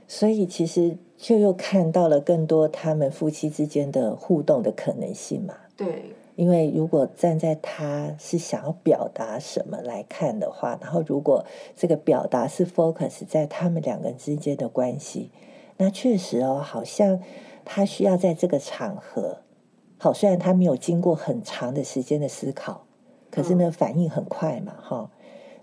[0.06, 5.54] 所以其实就又看到了更多他们夫妻之间的互动的可能性嘛。
[5.76, 6.14] 对。
[6.34, 11.44] 因为如果站在他是想要表达什么来看的话，然后如果
[11.76, 15.30] 这个表达是 focus 在他们两个人之间的关系，
[15.76, 17.20] 那确实哦，好像
[17.66, 19.40] 他需要在这个场合，
[19.98, 22.86] 好，虽然他没有经过很长的时间的思考，
[23.32, 25.10] 可是呢，反应很快嘛，哈，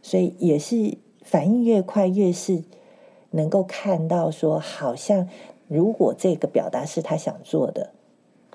[0.01, 2.63] 所以也是反应越快，越是
[3.29, 5.29] 能够看到说，好像
[5.69, 7.91] 如果这个表达是他想做的。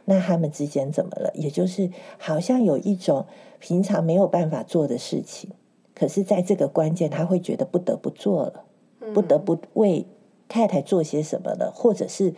[0.07, 1.31] 那他们之间怎么了？
[1.35, 3.25] 也就是好像有一种
[3.59, 5.49] 平常没有办法做的事情，
[5.95, 8.65] 可是在这个关键，他会觉得不得不做了，
[9.15, 10.05] 不得不为
[10.47, 12.35] 太太做些什么了，或者是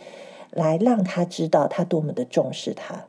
[0.51, 3.07] 来让他知道他多么的重视他。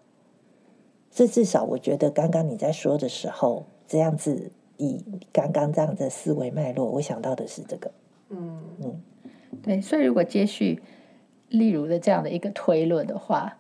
[1.19, 7.91] 这至少我觉得，刚刚你在说的时候，这样子以刚刚这样的思维脉络，我想到的是这个。
[8.29, 9.03] 嗯嗯，
[9.61, 9.81] 对。
[9.81, 10.81] 所以如果接续
[11.49, 13.57] 例如的这样的一个推论的话。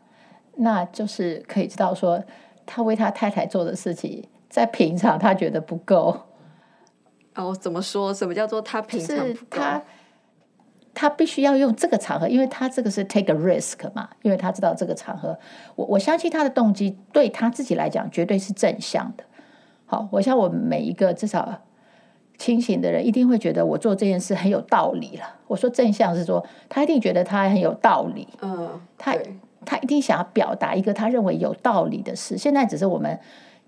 [0.61, 2.21] 那就是可以知道说，
[2.65, 6.17] 他为他太太做的事情，在平常他觉得不够。
[7.37, 8.13] 哦，怎么说？
[8.13, 9.33] 什么叫做他平常不够？
[9.33, 9.83] 是他
[11.01, 15.39] 他必须要用这个场合，因为他这个是 take a risk 嘛，因为他知道这个场合，
[15.77, 19.23] 我我相信他的动机对他自己来讲绝对是正向的。
[19.87, 21.63] 好，我想我们每一个至少
[22.37, 25.37] 清醒的人一定会觉得我做这件事很有道理了。
[25.47, 28.27] 我说正向是说，他一定觉得他很有道理。
[28.43, 29.15] 嗯，他。
[29.67, 33.19] 他一定想要表达一个他认为有道理的事，现在只是我们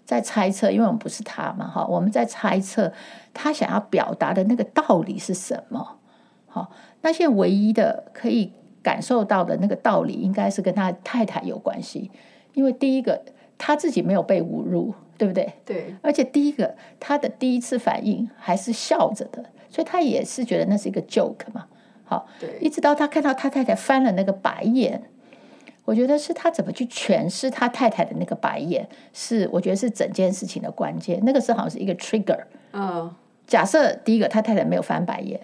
[0.07, 2.91] 在猜测，因为我们不是他嘛，哈，我们在猜测
[3.35, 5.99] 他想要表达的那个道理是什么。
[6.47, 6.71] 好，
[7.03, 12.11] 那现在唯一的可以感受到的那个道理，应该是跟他太太有关系，
[12.55, 13.23] 因为第一个
[13.59, 15.53] 他自己没有被侮辱，对不对？
[15.65, 15.95] 对。
[16.03, 21.67] 而且第一个他的第一次反应还是笑着的，所以他也是觉得那是一个 joke 嘛。
[22.05, 22.59] 好，对。
[22.61, 25.03] 一直到他看到他太太翻了那个白眼。
[25.87, 31.19] 我觉得是他怎么去诠释他太太的那个白眼，是我觉得是整件事情的关键。
[31.25, 32.39] 那个是好像是一个 trigger。
[32.73, 33.13] 嗯，
[33.47, 35.41] 假设第一个他太太没有翻白眼，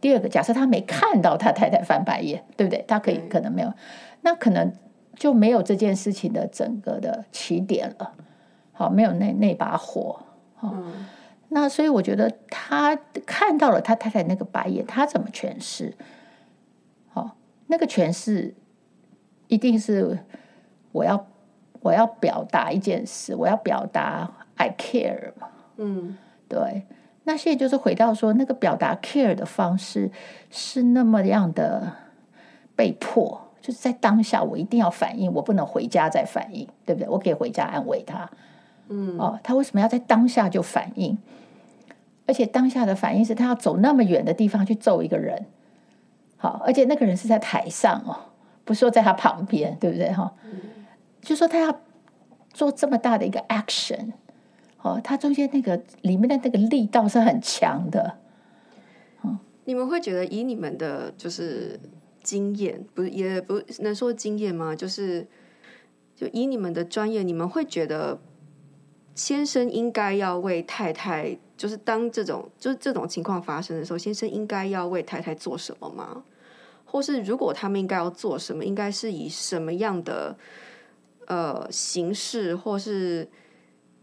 [0.00, 2.84] 第二个假设他没看到他太太翻白眼，对不对？
[2.86, 3.72] 他可以可能没有，
[4.22, 4.72] 那可能
[5.14, 8.12] 就没有这件事情的整个的起点了。
[8.72, 10.20] 好，没有那那把火。
[10.56, 11.06] 好，嗯，
[11.48, 12.96] 那所以我觉得他
[13.26, 15.94] 看到了他太太那个白眼，他怎么诠释？
[17.08, 17.36] 好，
[17.66, 18.54] 那个诠释。
[19.50, 20.18] 一定是
[20.92, 21.26] 我要
[21.80, 25.48] 我要表达一件事，我要表达 I care 嘛。
[25.78, 26.86] 嗯，对。
[27.28, 30.10] 那现在就是回到说，那个表达 care 的方式
[30.50, 31.92] 是那么样的
[32.74, 37.06] 被迫，就是在当下我一定要反应，我不能回家再反应，对不对？
[37.10, 38.30] 我可以回家安慰他。
[38.88, 41.18] 嗯，哦，他为什么要在当下就反应？
[42.26, 45.44] 而且当下的反应是他要走那么远的地方去揍一个人，
[46.38, 48.16] 好，而且那个人是在台上哦，
[48.64, 50.10] 不是说在他旁边，对不对？
[50.12, 50.32] 哈，
[51.20, 51.78] 就说他要
[52.54, 54.12] 做这么大的一个 action，
[54.88, 58.18] 哦，他中间那个里面的那个力道是很强的。
[59.64, 61.78] 你们会觉得以你们的就是
[62.22, 64.74] 经验，不是也不能说经验吗？
[64.74, 65.26] 就是
[66.16, 68.18] 就以你们的专业，你们会觉得。
[69.14, 76.22] 先生应该要为太太，就是当这种就是这种情况发生的时候，先生应该要为太太做什么吗？
[76.84, 80.36] 或是如果他们应该要做什么，应该是以什么样的
[81.26, 83.28] 呃形式，或是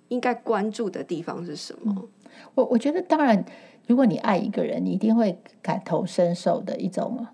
[0.08, 1.94] 应该关注的地方是什么？
[1.98, 2.08] 嗯、
[2.56, 3.44] 我我觉得，当然，
[3.88, 7.26] 如果你爱一个人，你一定会感同身受的一种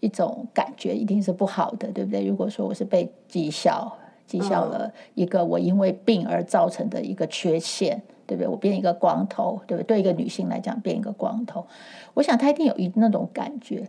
[0.00, 2.24] 一种感觉，一定是不好的，对不对？
[2.26, 3.98] 如果说我是被讥笑。
[4.26, 8.48] 讥笑了一个我因为病而造成的一个缺陷，对不对？
[8.48, 9.98] 我变一个光头，对不对？
[9.98, 11.66] 对一个女性来讲，变一个光头，
[12.14, 13.86] 我想她一定有一那种感觉，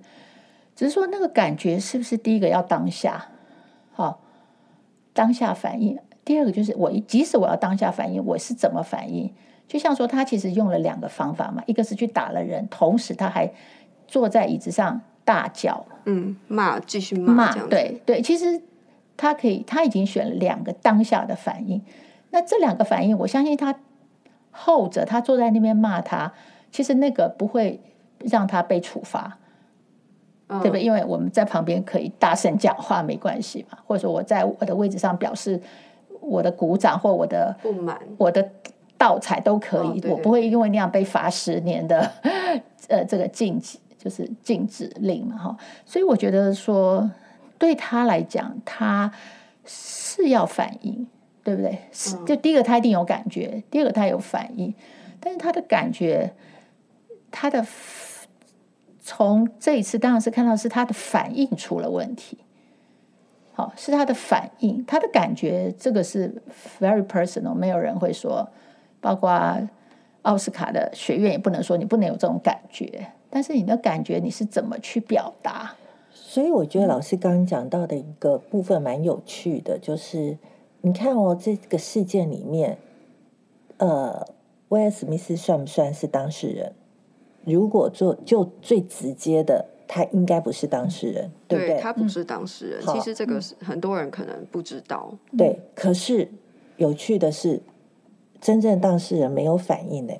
[0.75, 3.29] 只是说那个感觉是不是第一个要当下，
[3.93, 4.19] 好，
[5.13, 5.97] 当下反应。
[6.25, 9.31] 第二个就是我即使我要当下反应，我是怎么反应？
[9.67, 13.49] 就像说他其实用了两个方法嘛，一个是去打了人，同时他还
[14.07, 18.61] 坐在椅子上大叫，嗯，骂，继续骂，骂，对对，其实。
[19.17, 21.81] 他可以，他已经选了两个当下的反应。
[22.31, 23.73] 那这两个反应，我相信他
[24.51, 26.33] 后者，他坐在那边骂他，
[26.69, 27.79] 其实那个不会
[28.19, 29.37] 让他被处罚，
[30.47, 30.83] 嗯、对不对？
[30.83, 33.77] 因为我们在旁边可以大声讲话，没关系嘛。
[33.87, 35.61] 或者说我在我的位置上表示
[36.25, 38.49] 我的鼓掌或我的不满，我的
[38.97, 42.11] 倒彩都可以，哦、我不会因为那样被罚十年的
[42.87, 45.57] 呃这个禁止，就是禁止令嘛哈。
[45.85, 47.09] 所以我觉得说。
[47.57, 49.09] 对他来讲，他
[49.65, 51.07] 是要反应，
[51.41, 51.79] 对不对？
[51.89, 54.73] 是，就第一个，他一定有感觉；第二个，他有反应。
[55.21, 56.33] 但是他的感觉，
[57.31, 57.65] 他的
[58.99, 62.39] 从这一次当然是看到是他的反应出了问题。
[63.55, 66.43] 好，是他的反应，他的感觉，这个是
[66.79, 68.45] very personal，没有人会说，
[68.99, 69.31] 包括
[70.23, 73.07] 奥斯卡的学院也不能说你不能有这种感觉。
[73.29, 75.73] 但是你的感觉，你是怎么去表达？
[76.13, 80.37] 所以我觉得老师刚刚讲到的一个部分蛮有趣的，就是
[80.81, 82.77] 你看哦，这个事件里面，
[83.77, 84.27] 呃，
[84.67, 86.73] 威尔史密斯算不算是当事人？
[87.45, 91.79] 如果做就最直接的，他应该不是当事人，对不对？
[91.79, 92.81] 他不是当事人。
[92.85, 95.13] 其实这个是很多人可能不知道。
[95.37, 96.29] 对，可是
[96.77, 97.61] 有趣的是，
[98.39, 100.13] 真正当事人没有反应呢。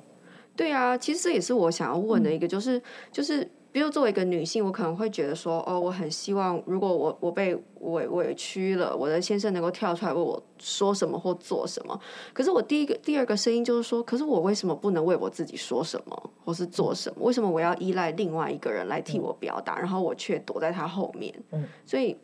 [0.54, 3.48] 对啊，其实这也是我想要问的一个，就是就是。
[3.76, 12.00] 比如作为一个女性，我可能会觉得说，哦，我很希望，如果我我被委委屈了，我的先生能够跳出来为我说什么或做什么。
[12.32, 17.16] 可是我第一个、第二个声音就是说，可是我为什么不能为我自己说什么，或是做什么？
[17.26, 21.34] 为什么我要依赖另外一个人来替我表达，然后我却躲在他后面？
[21.50, 22.16] 嗯，所以，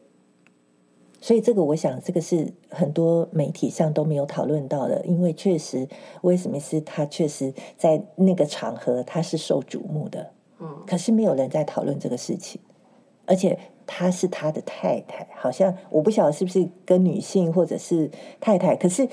[1.21, 5.87] 所以这个我想，这个是很多媒体上都没有讨论到的，因为确实
[6.23, 10.31] 威史密斯他确实在那个场合他是受瞩目的。
[10.87, 12.61] 可是没有人在讨论这个事情，
[13.27, 18.11] 而且她是他的太太，好像我不晓得是不是跟女性或者是
[18.41, 18.75] 太太。
[18.77, 19.09] 可是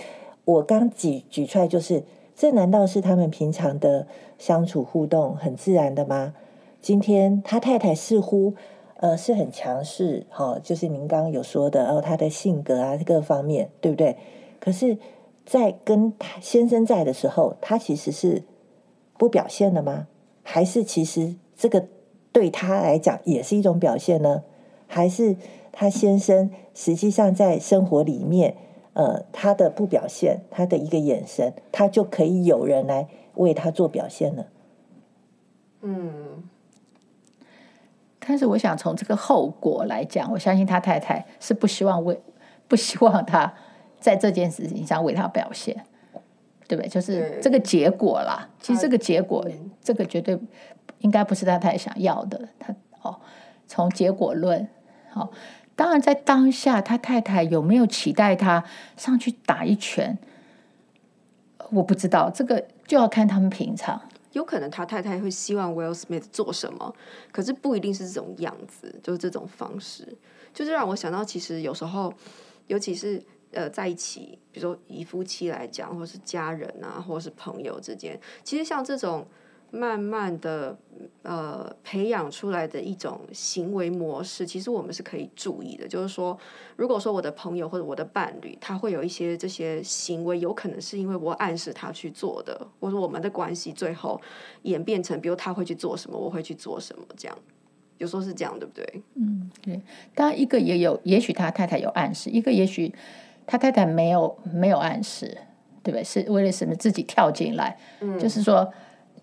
[0.46, 2.04] 我刚举举出来，就是
[2.36, 6.34] 这难道是他们平常的相处互动很自然的吗？
[6.82, 8.54] 今天他太太似乎
[8.98, 14.18] 呃是很强势，哈、哦，就是您刚刚有说的哦，他的性格啊各方面对不对？
[14.60, 14.98] 可是，
[15.46, 18.44] 在跟他先生在的时候，他其实是
[19.18, 20.08] 不表现的吗？
[20.52, 21.86] 还是其实这个
[22.32, 24.42] 对他来讲也是一种表现呢？
[24.88, 25.36] 还是
[25.72, 28.56] 他先生实际上在生活里面，
[28.94, 34.46] 呃，他的不表现，他的一个眼神，他就可以有人来为他做表现呢？
[35.82, 36.44] 嗯，
[38.18, 42.20] 但是我想从这个后果来讲，我相信他太太是不希望为
[42.68, 43.54] 不希望他
[44.00, 45.86] 在这件事情上为他表现。
[46.70, 46.88] 对不对？
[46.88, 48.48] 就是这个结果啦。
[48.62, 49.44] 其实这个结果，
[49.82, 50.38] 这个绝对
[51.00, 52.48] 应该不是他太想要的。
[52.60, 53.20] 他哦，
[53.66, 54.68] 从结果论，
[55.10, 55.30] 好、哦，
[55.76, 58.64] 当然在当下，他太太有没有期待他
[58.96, 60.16] 上去打一拳？
[61.72, 64.00] 我不知道，这个就要看他们平常。
[64.34, 66.94] 有可能他太太会希望 Will Smith 做什么，
[67.32, 70.16] 可是不一定是这种样子，就是这种方式，
[70.54, 72.14] 就是让我想到，其实有时候，
[72.68, 73.20] 尤其是。
[73.52, 79.26] 呃，在一起，比如说以夫妻来讲，或是家人啊，或是朋友之间，其实像这种
[79.72, 80.78] 慢慢的
[81.24, 85.88] 呃培养出来的一种行为模式，其实我们是可以注意的。
[85.88, 86.38] 就是说，
[86.76, 94.20] 如果说我的朋友或者我的伴侣，他会有一些这些行为，有可能是因为我暗示他去做的，或者我们的关系最后
[94.64, 97.38] 演变成，比如他会去做什么，我会去做什么，这样。
[98.00, 99.04] 有时候是这样，对不对？
[99.16, 99.82] 嗯，对。
[100.16, 102.94] 当然，一个也有，也许他太太有暗示，一个也许
[103.52, 105.26] 他太太没有没有暗示，
[105.82, 106.04] 对不对？
[106.04, 107.76] 是为了什么自己跳进来？
[108.00, 108.72] 嗯，就是说，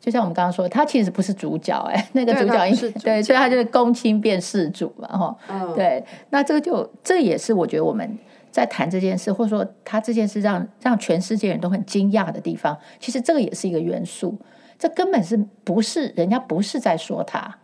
[0.01, 5.73] 就像我们刚刚说，他其实不是主角，哎，那个主角对，所以他就是公亲变世主嘛，哈、嗯。
[5.77, 8.19] 对，那这个就这也是我觉得我们
[8.51, 14.37] 在谈这件事，或者说他这件事让让全世界人都很惊讶的地方，其实这个也是一个元素，
[14.77, 17.57] 这根本是不是人家不是在说他。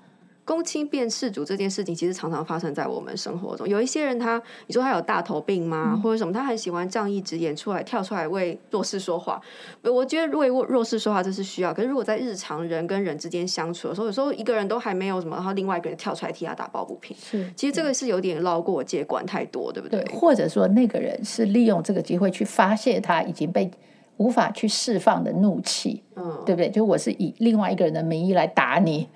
[0.44, 3.68] 公亲变事主这件事情，其实常常发生在我们生活中。
[3.68, 5.92] 有一些人他，他你说他有大头病吗？
[5.94, 6.32] 嗯、或者什么？
[6.32, 9.40] 他很喜欢仗义直言出来，跳出来为弱势说话。
[9.82, 11.72] 我觉得为弱势说话这是需要。
[11.72, 17.16] 可是如果在日常人跟人之间相处的时候，有时候一个人都还没有什么，然后另外一个人跳出来替他打抱不平。
[17.16, 20.02] 是，其实这个是有点捞过界，管太多，对不对？
[20.02, 23.70] 对，或者说那个人是利用这个机会去发泄他已经被
[24.16, 26.68] 无法去释放的怒气，嗯，对不对？
[26.68, 29.08] 就我是以另外一个人的名义来打你。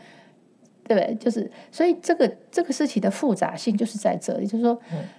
[0.89, 4.79] 对，就是所以这个这个事情的复杂性就是在这里，就是说，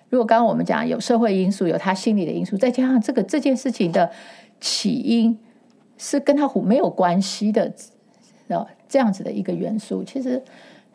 [0.09, 4.09] 如果刚刚我们讲有社会因素，有他心理的因素，再加上这个这件事情的
[4.61, 5.38] 起因
[5.97, 7.70] 是跟他没有关系的，
[8.88, 10.41] 这样子的一个元素，其实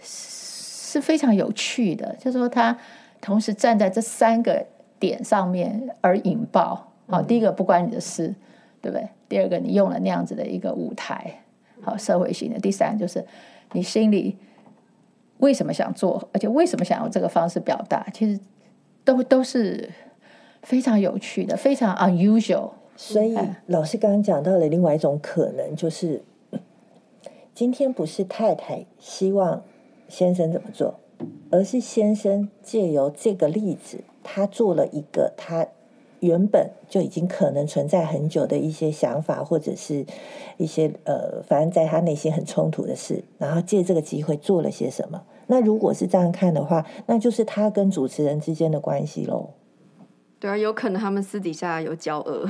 [0.01, 2.17] 是非常有趣的。
[2.19, 2.75] 就是说，他
[3.21, 4.67] 同时站在这三个
[4.99, 6.95] 点上面而引爆。
[7.09, 8.35] 好，第一个不关你的事，
[8.81, 9.07] 对不对？
[9.29, 11.43] 第二个你用了那样子的一个舞台，
[11.83, 12.59] 好，社会性的。
[12.59, 13.23] 第三就是
[13.73, 14.39] 你心里。
[15.43, 18.41] 为什么想做，而且为什么想用这个方式表达，其实
[19.05, 19.91] 都都是
[20.63, 22.71] 非常有趣的，非常 unusual。
[22.97, 23.37] 所以
[23.67, 26.23] 老师刚刚讲到了另外一种可能，就是
[27.53, 29.65] 今天不是太太希望
[30.09, 31.01] 先生怎么做，
[31.51, 35.67] 而是先生借由这个例子，他做了一个他。
[36.23, 40.07] 原本就已经可能存在很久的一些想法，或者是
[40.57, 45.25] 一些呃，反正在他内心很冲突的事，然后借这个机会做了些什么。
[45.53, 49.51] 那如果是这样看的话，那就是他跟主持人之间的关系喽。
[50.41, 52.49] 对啊，有可能他们私底下有交恶。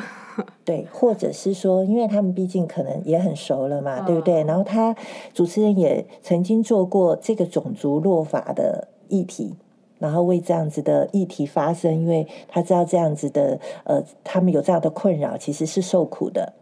[0.64, 4.44] 对，或者是说，因为他们毕竟可能也很熟了嘛，对不对？
[4.44, 4.94] 然后他
[5.34, 9.56] 主持人也曾经做过这个种族落法的议题。
[9.98, 16.52] 然后为这样子的议题发声，因为他知道这样子的，呃，他们有这样的困扰，其实是受苦的。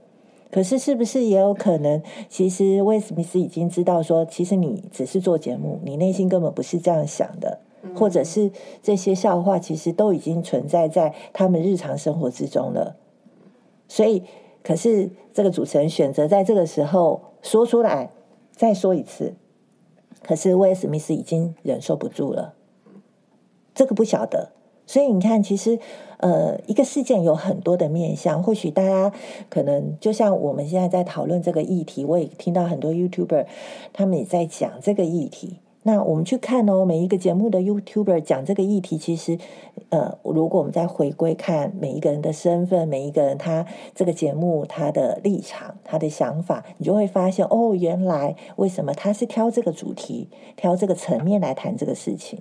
[0.51, 7.61] 可是，是不是也有可能，其实威尔史密斯已经知道说，其实你只是做节目，你内心根本不是这样想的，
[7.95, 8.51] 或者是
[8.83, 12.97] 这些笑话其实都已经存在在他们日常生活之中了。
[13.89, 14.25] 所以，
[14.63, 18.11] 可是这个主持人选择在这个时候说出来，
[18.51, 19.35] 再说一次，
[20.23, 22.55] 可是威尔史密斯已经忍受不住了。
[23.73, 24.51] 这个不晓得，
[24.91, 25.79] 所以你看，其实
[26.17, 28.43] 呃，一个事件有很多的面向。
[28.43, 29.13] 或许大家
[29.49, 33.47] 可能就像我们现在在讨论这个议题，我也听到很多 YouTuber
[33.93, 35.59] 他们也在讲这个议题。
[35.85, 39.39] 那我们去看哦，每一个节目的 YouTuber 讲这个议题，其实
[39.91, 43.65] 呃，如果我们再回归看每一个人的身份，每一个人他
[43.95, 50.27] 这个节目他的立场、他的想法，你就会发现哦，原来为什么他是挑这个主题、
[50.57, 52.41] 挑这个层面来谈这个事情。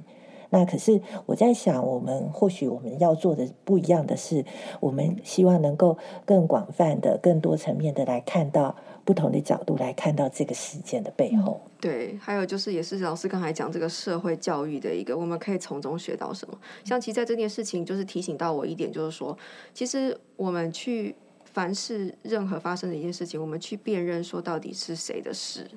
[0.51, 4.43] 那可是我在想，我们或许我们要做的不一样的是，
[4.79, 8.75] 我们希望能够更广泛的、更多层面的来看到
[9.05, 11.61] 不同的角度，来看到这个事件的背后。
[11.79, 16.57] 对，还有就是，也是老师刚才讲这个社会教育的一个，我们可以从中学到什么？
[16.83, 19.37] 像其实在这件事情，就是提醒到我一点，就是说，
[19.73, 25.69] 其实我们去凡是任何发生的一件事情，我们去辨认说到底是谁的事，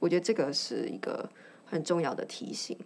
[0.00, 1.30] 我觉得这个是一个
[1.64, 2.76] 很重要的提醒。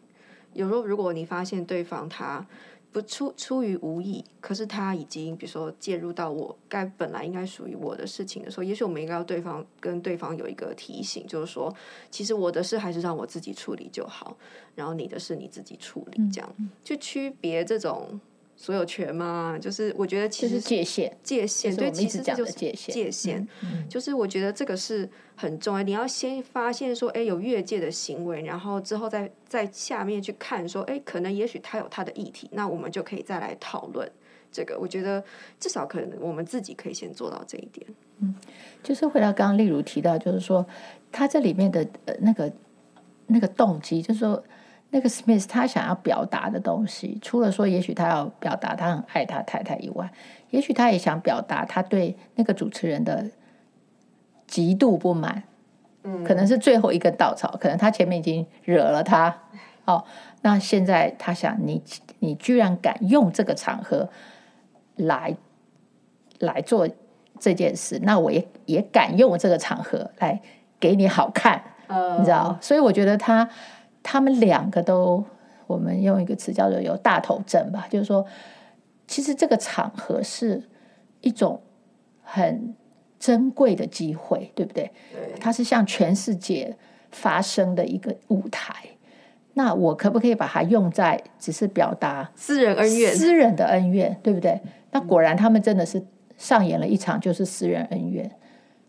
[0.52, 2.46] 有时候，如果你发现对方他
[2.92, 11.72] 不出出于无意，可是他已经比如说介入到我该本来应该属于我的事情的时候，也许我们应该要对方跟对方有一个提醒，就是说，
[12.10, 14.36] 其实我的事还是让我自己处理就好，
[14.74, 18.20] 然后你的事你自己处理，这样就区别这种。
[18.62, 19.56] 所有权吗？
[19.58, 23.48] 就是我觉得其实是界限，界限对，其实就是界限，界限。
[23.62, 25.82] 嗯就是我觉得这个是很重要。
[25.82, 34.06] 你要先发现说，哎，有越界的行为，然后之后再在下面去看说，哎，可能也许他有他的议题，那我们就可以再来讨论
[34.52, 34.78] 这个。
[34.78, 35.24] 我觉得
[35.58, 37.86] 至少可能我们自己可以先做到这一点。
[38.18, 38.34] 嗯，
[38.82, 40.66] 就是回到刚刚例如提到，就是说
[41.10, 42.52] 他这里面的呃那个
[43.26, 44.44] 那个动机，就是说。
[44.90, 50.10] 那个 Smith 他想要表达的东西，除了说也许他要表达他很爱他太太以外，
[50.50, 53.24] 也许他也想表达他对那个主持人的
[54.46, 55.44] 极度不满，
[56.02, 59.42] 嗯，可能是最后一根稻草，可能他前面已经惹了他，
[59.84, 60.04] 哦，
[60.42, 61.80] 那现在他想你，
[62.18, 64.08] 你居然敢用这个场合
[64.96, 65.36] 来
[66.40, 66.88] 来做
[67.38, 70.40] 这件事，那我也也敢用这个场合来
[70.80, 73.48] 给你好看，嗯，你知道，所以我觉得他
[74.02, 75.24] 他们两个都，
[75.66, 78.26] 我们用一个词叫做有大头症吧，就是说，
[79.06, 80.62] 其实这个场合是
[81.20, 81.60] 一种
[82.22, 82.74] 很。
[83.20, 84.90] 珍贵的机会，对不对？
[85.12, 86.74] 对，它是向全世界
[87.10, 88.74] 发声的一个舞台。
[89.52, 94.58] 那我可不可以把它用在只是表达私人恩怨、私人的恩怨，对不对？
[94.92, 96.02] 那果然他们真的是
[96.38, 98.30] 上演了一场就是私人恩怨。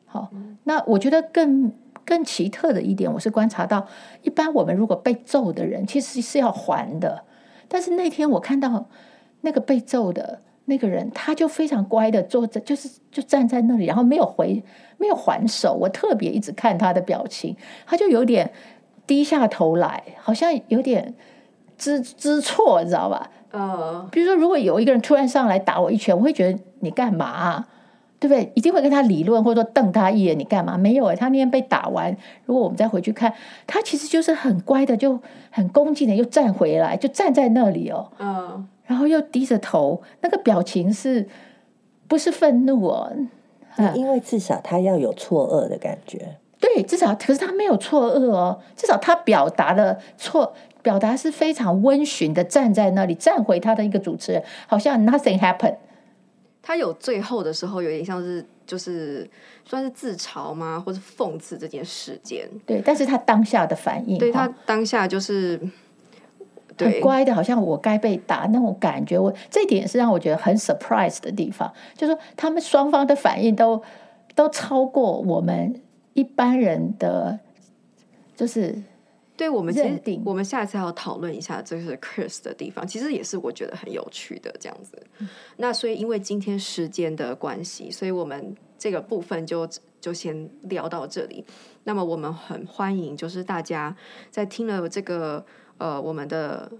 [0.06, 0.32] 好，
[0.64, 1.70] 那我觉得更
[2.06, 3.88] 更奇特的一点，我是观察到，
[4.22, 7.24] 一般我们如果被揍的人，其实是要还的。
[7.68, 8.86] 但是那天我看到
[9.42, 10.42] 那个被揍的。
[10.66, 14.64] 那个人他就非常乖的坐着，就是就站在那里，然后没有回，
[14.98, 15.74] 没有还手。
[15.74, 18.50] 我特别一直看他的表情，他就有点
[19.08, 21.14] 低下头来，好像有点
[21.78, 23.30] 知知错，你知道吧？
[23.52, 24.08] 嗯。
[24.12, 27.68] 比如说，如果有一个人突然上来打我一拳，我会觉得你干嘛啊？
[28.22, 28.52] 对不对？
[28.54, 30.78] 一定会跟他理论，或者说瞪他一眼，你干嘛？
[30.78, 32.16] 没有诶，他那天被打完，
[32.46, 33.34] 如果我们再回去看，
[33.66, 35.20] 他其实就是很乖的，就
[35.50, 38.12] 很恭敬的又站回来，就站在那里哦。
[38.20, 38.68] 嗯。
[38.86, 41.28] 然后又低着头，那个表情是
[42.08, 43.12] 不是愤怒哦？
[43.78, 46.36] 嗯因为至少他要有错愕的感觉。
[46.60, 50.54] 对，至少可是他没有错愕哦，至少他表达了错，
[50.84, 55.78] 表达是非常温驯的，站在那里站回他的一个主持人，好像 nothing happened。
[56.72, 59.30] 他有最后的时候，有点像是就是
[59.66, 62.50] 算是自嘲吗，或是讽刺这件事件？
[62.66, 65.60] 对，但是他当下的反应，对他当下就是。
[66.78, 69.20] 很乖的，好像我该被打那种感觉。
[69.20, 73.80] 我这一点也是让我觉得很 surprise 的地方，就是说他们双方的反应都
[74.34, 75.80] 都超过我们
[76.14, 77.38] 一般人的，
[78.36, 78.82] 就是
[79.42, 80.22] 对我们认定。
[80.24, 85.02] 我们下次要讨论一下，这是 curse 的地方，其实也是我觉得很有趣的这样子。
[85.18, 85.28] 嗯、
[85.58, 89.68] 那所以因为今天时间的关系，所以我们这个部分就
[90.00, 91.44] 就先聊到这里。
[91.86, 93.96] 那么我们很欢迎，就是大家
[94.30, 95.44] 在听了这个。
[95.78, 96.72] 呃，我们的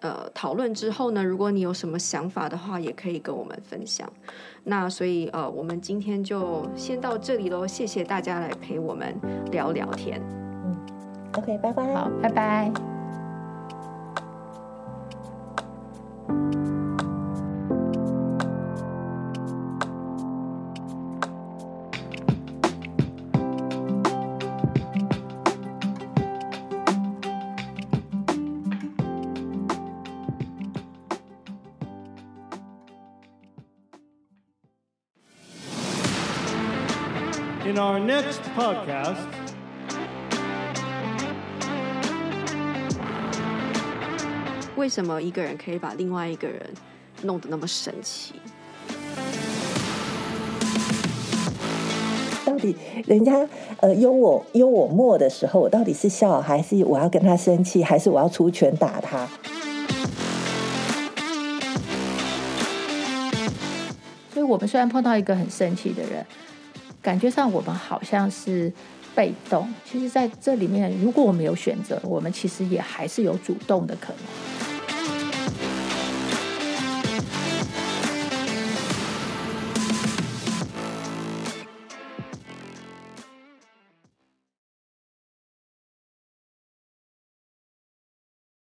[0.00, 4.12] 呃讨论之后呢，如果你有什么想法的话，也可以跟我们分享。
[4.64, 9.14] 那所以呃，我们今天就先到这里喽，谢谢大家来陪我们
[9.52, 10.20] 聊聊天。
[11.33, 12.71] 嗯，OK，拜拜，好，拜拜。
[37.65, 39.27] In our next podcast，
[44.84, 46.60] 为什么一个人可以把另外一个人
[47.22, 48.34] 弄得那么神奇？
[52.44, 52.76] 到底
[53.06, 53.48] 人家
[53.80, 59.26] 呃幽我幽我默的时候，我到底是笑还是我要跟他生气，还是我要出拳打他？
[64.34, 66.26] 所以我们虽然碰到一个很生气的人。
[67.00, 68.70] 感觉上我们好像是
[69.14, 74.53] 被动，其实在这里面，如果我们有选择，我们其实也还是有主动的可能。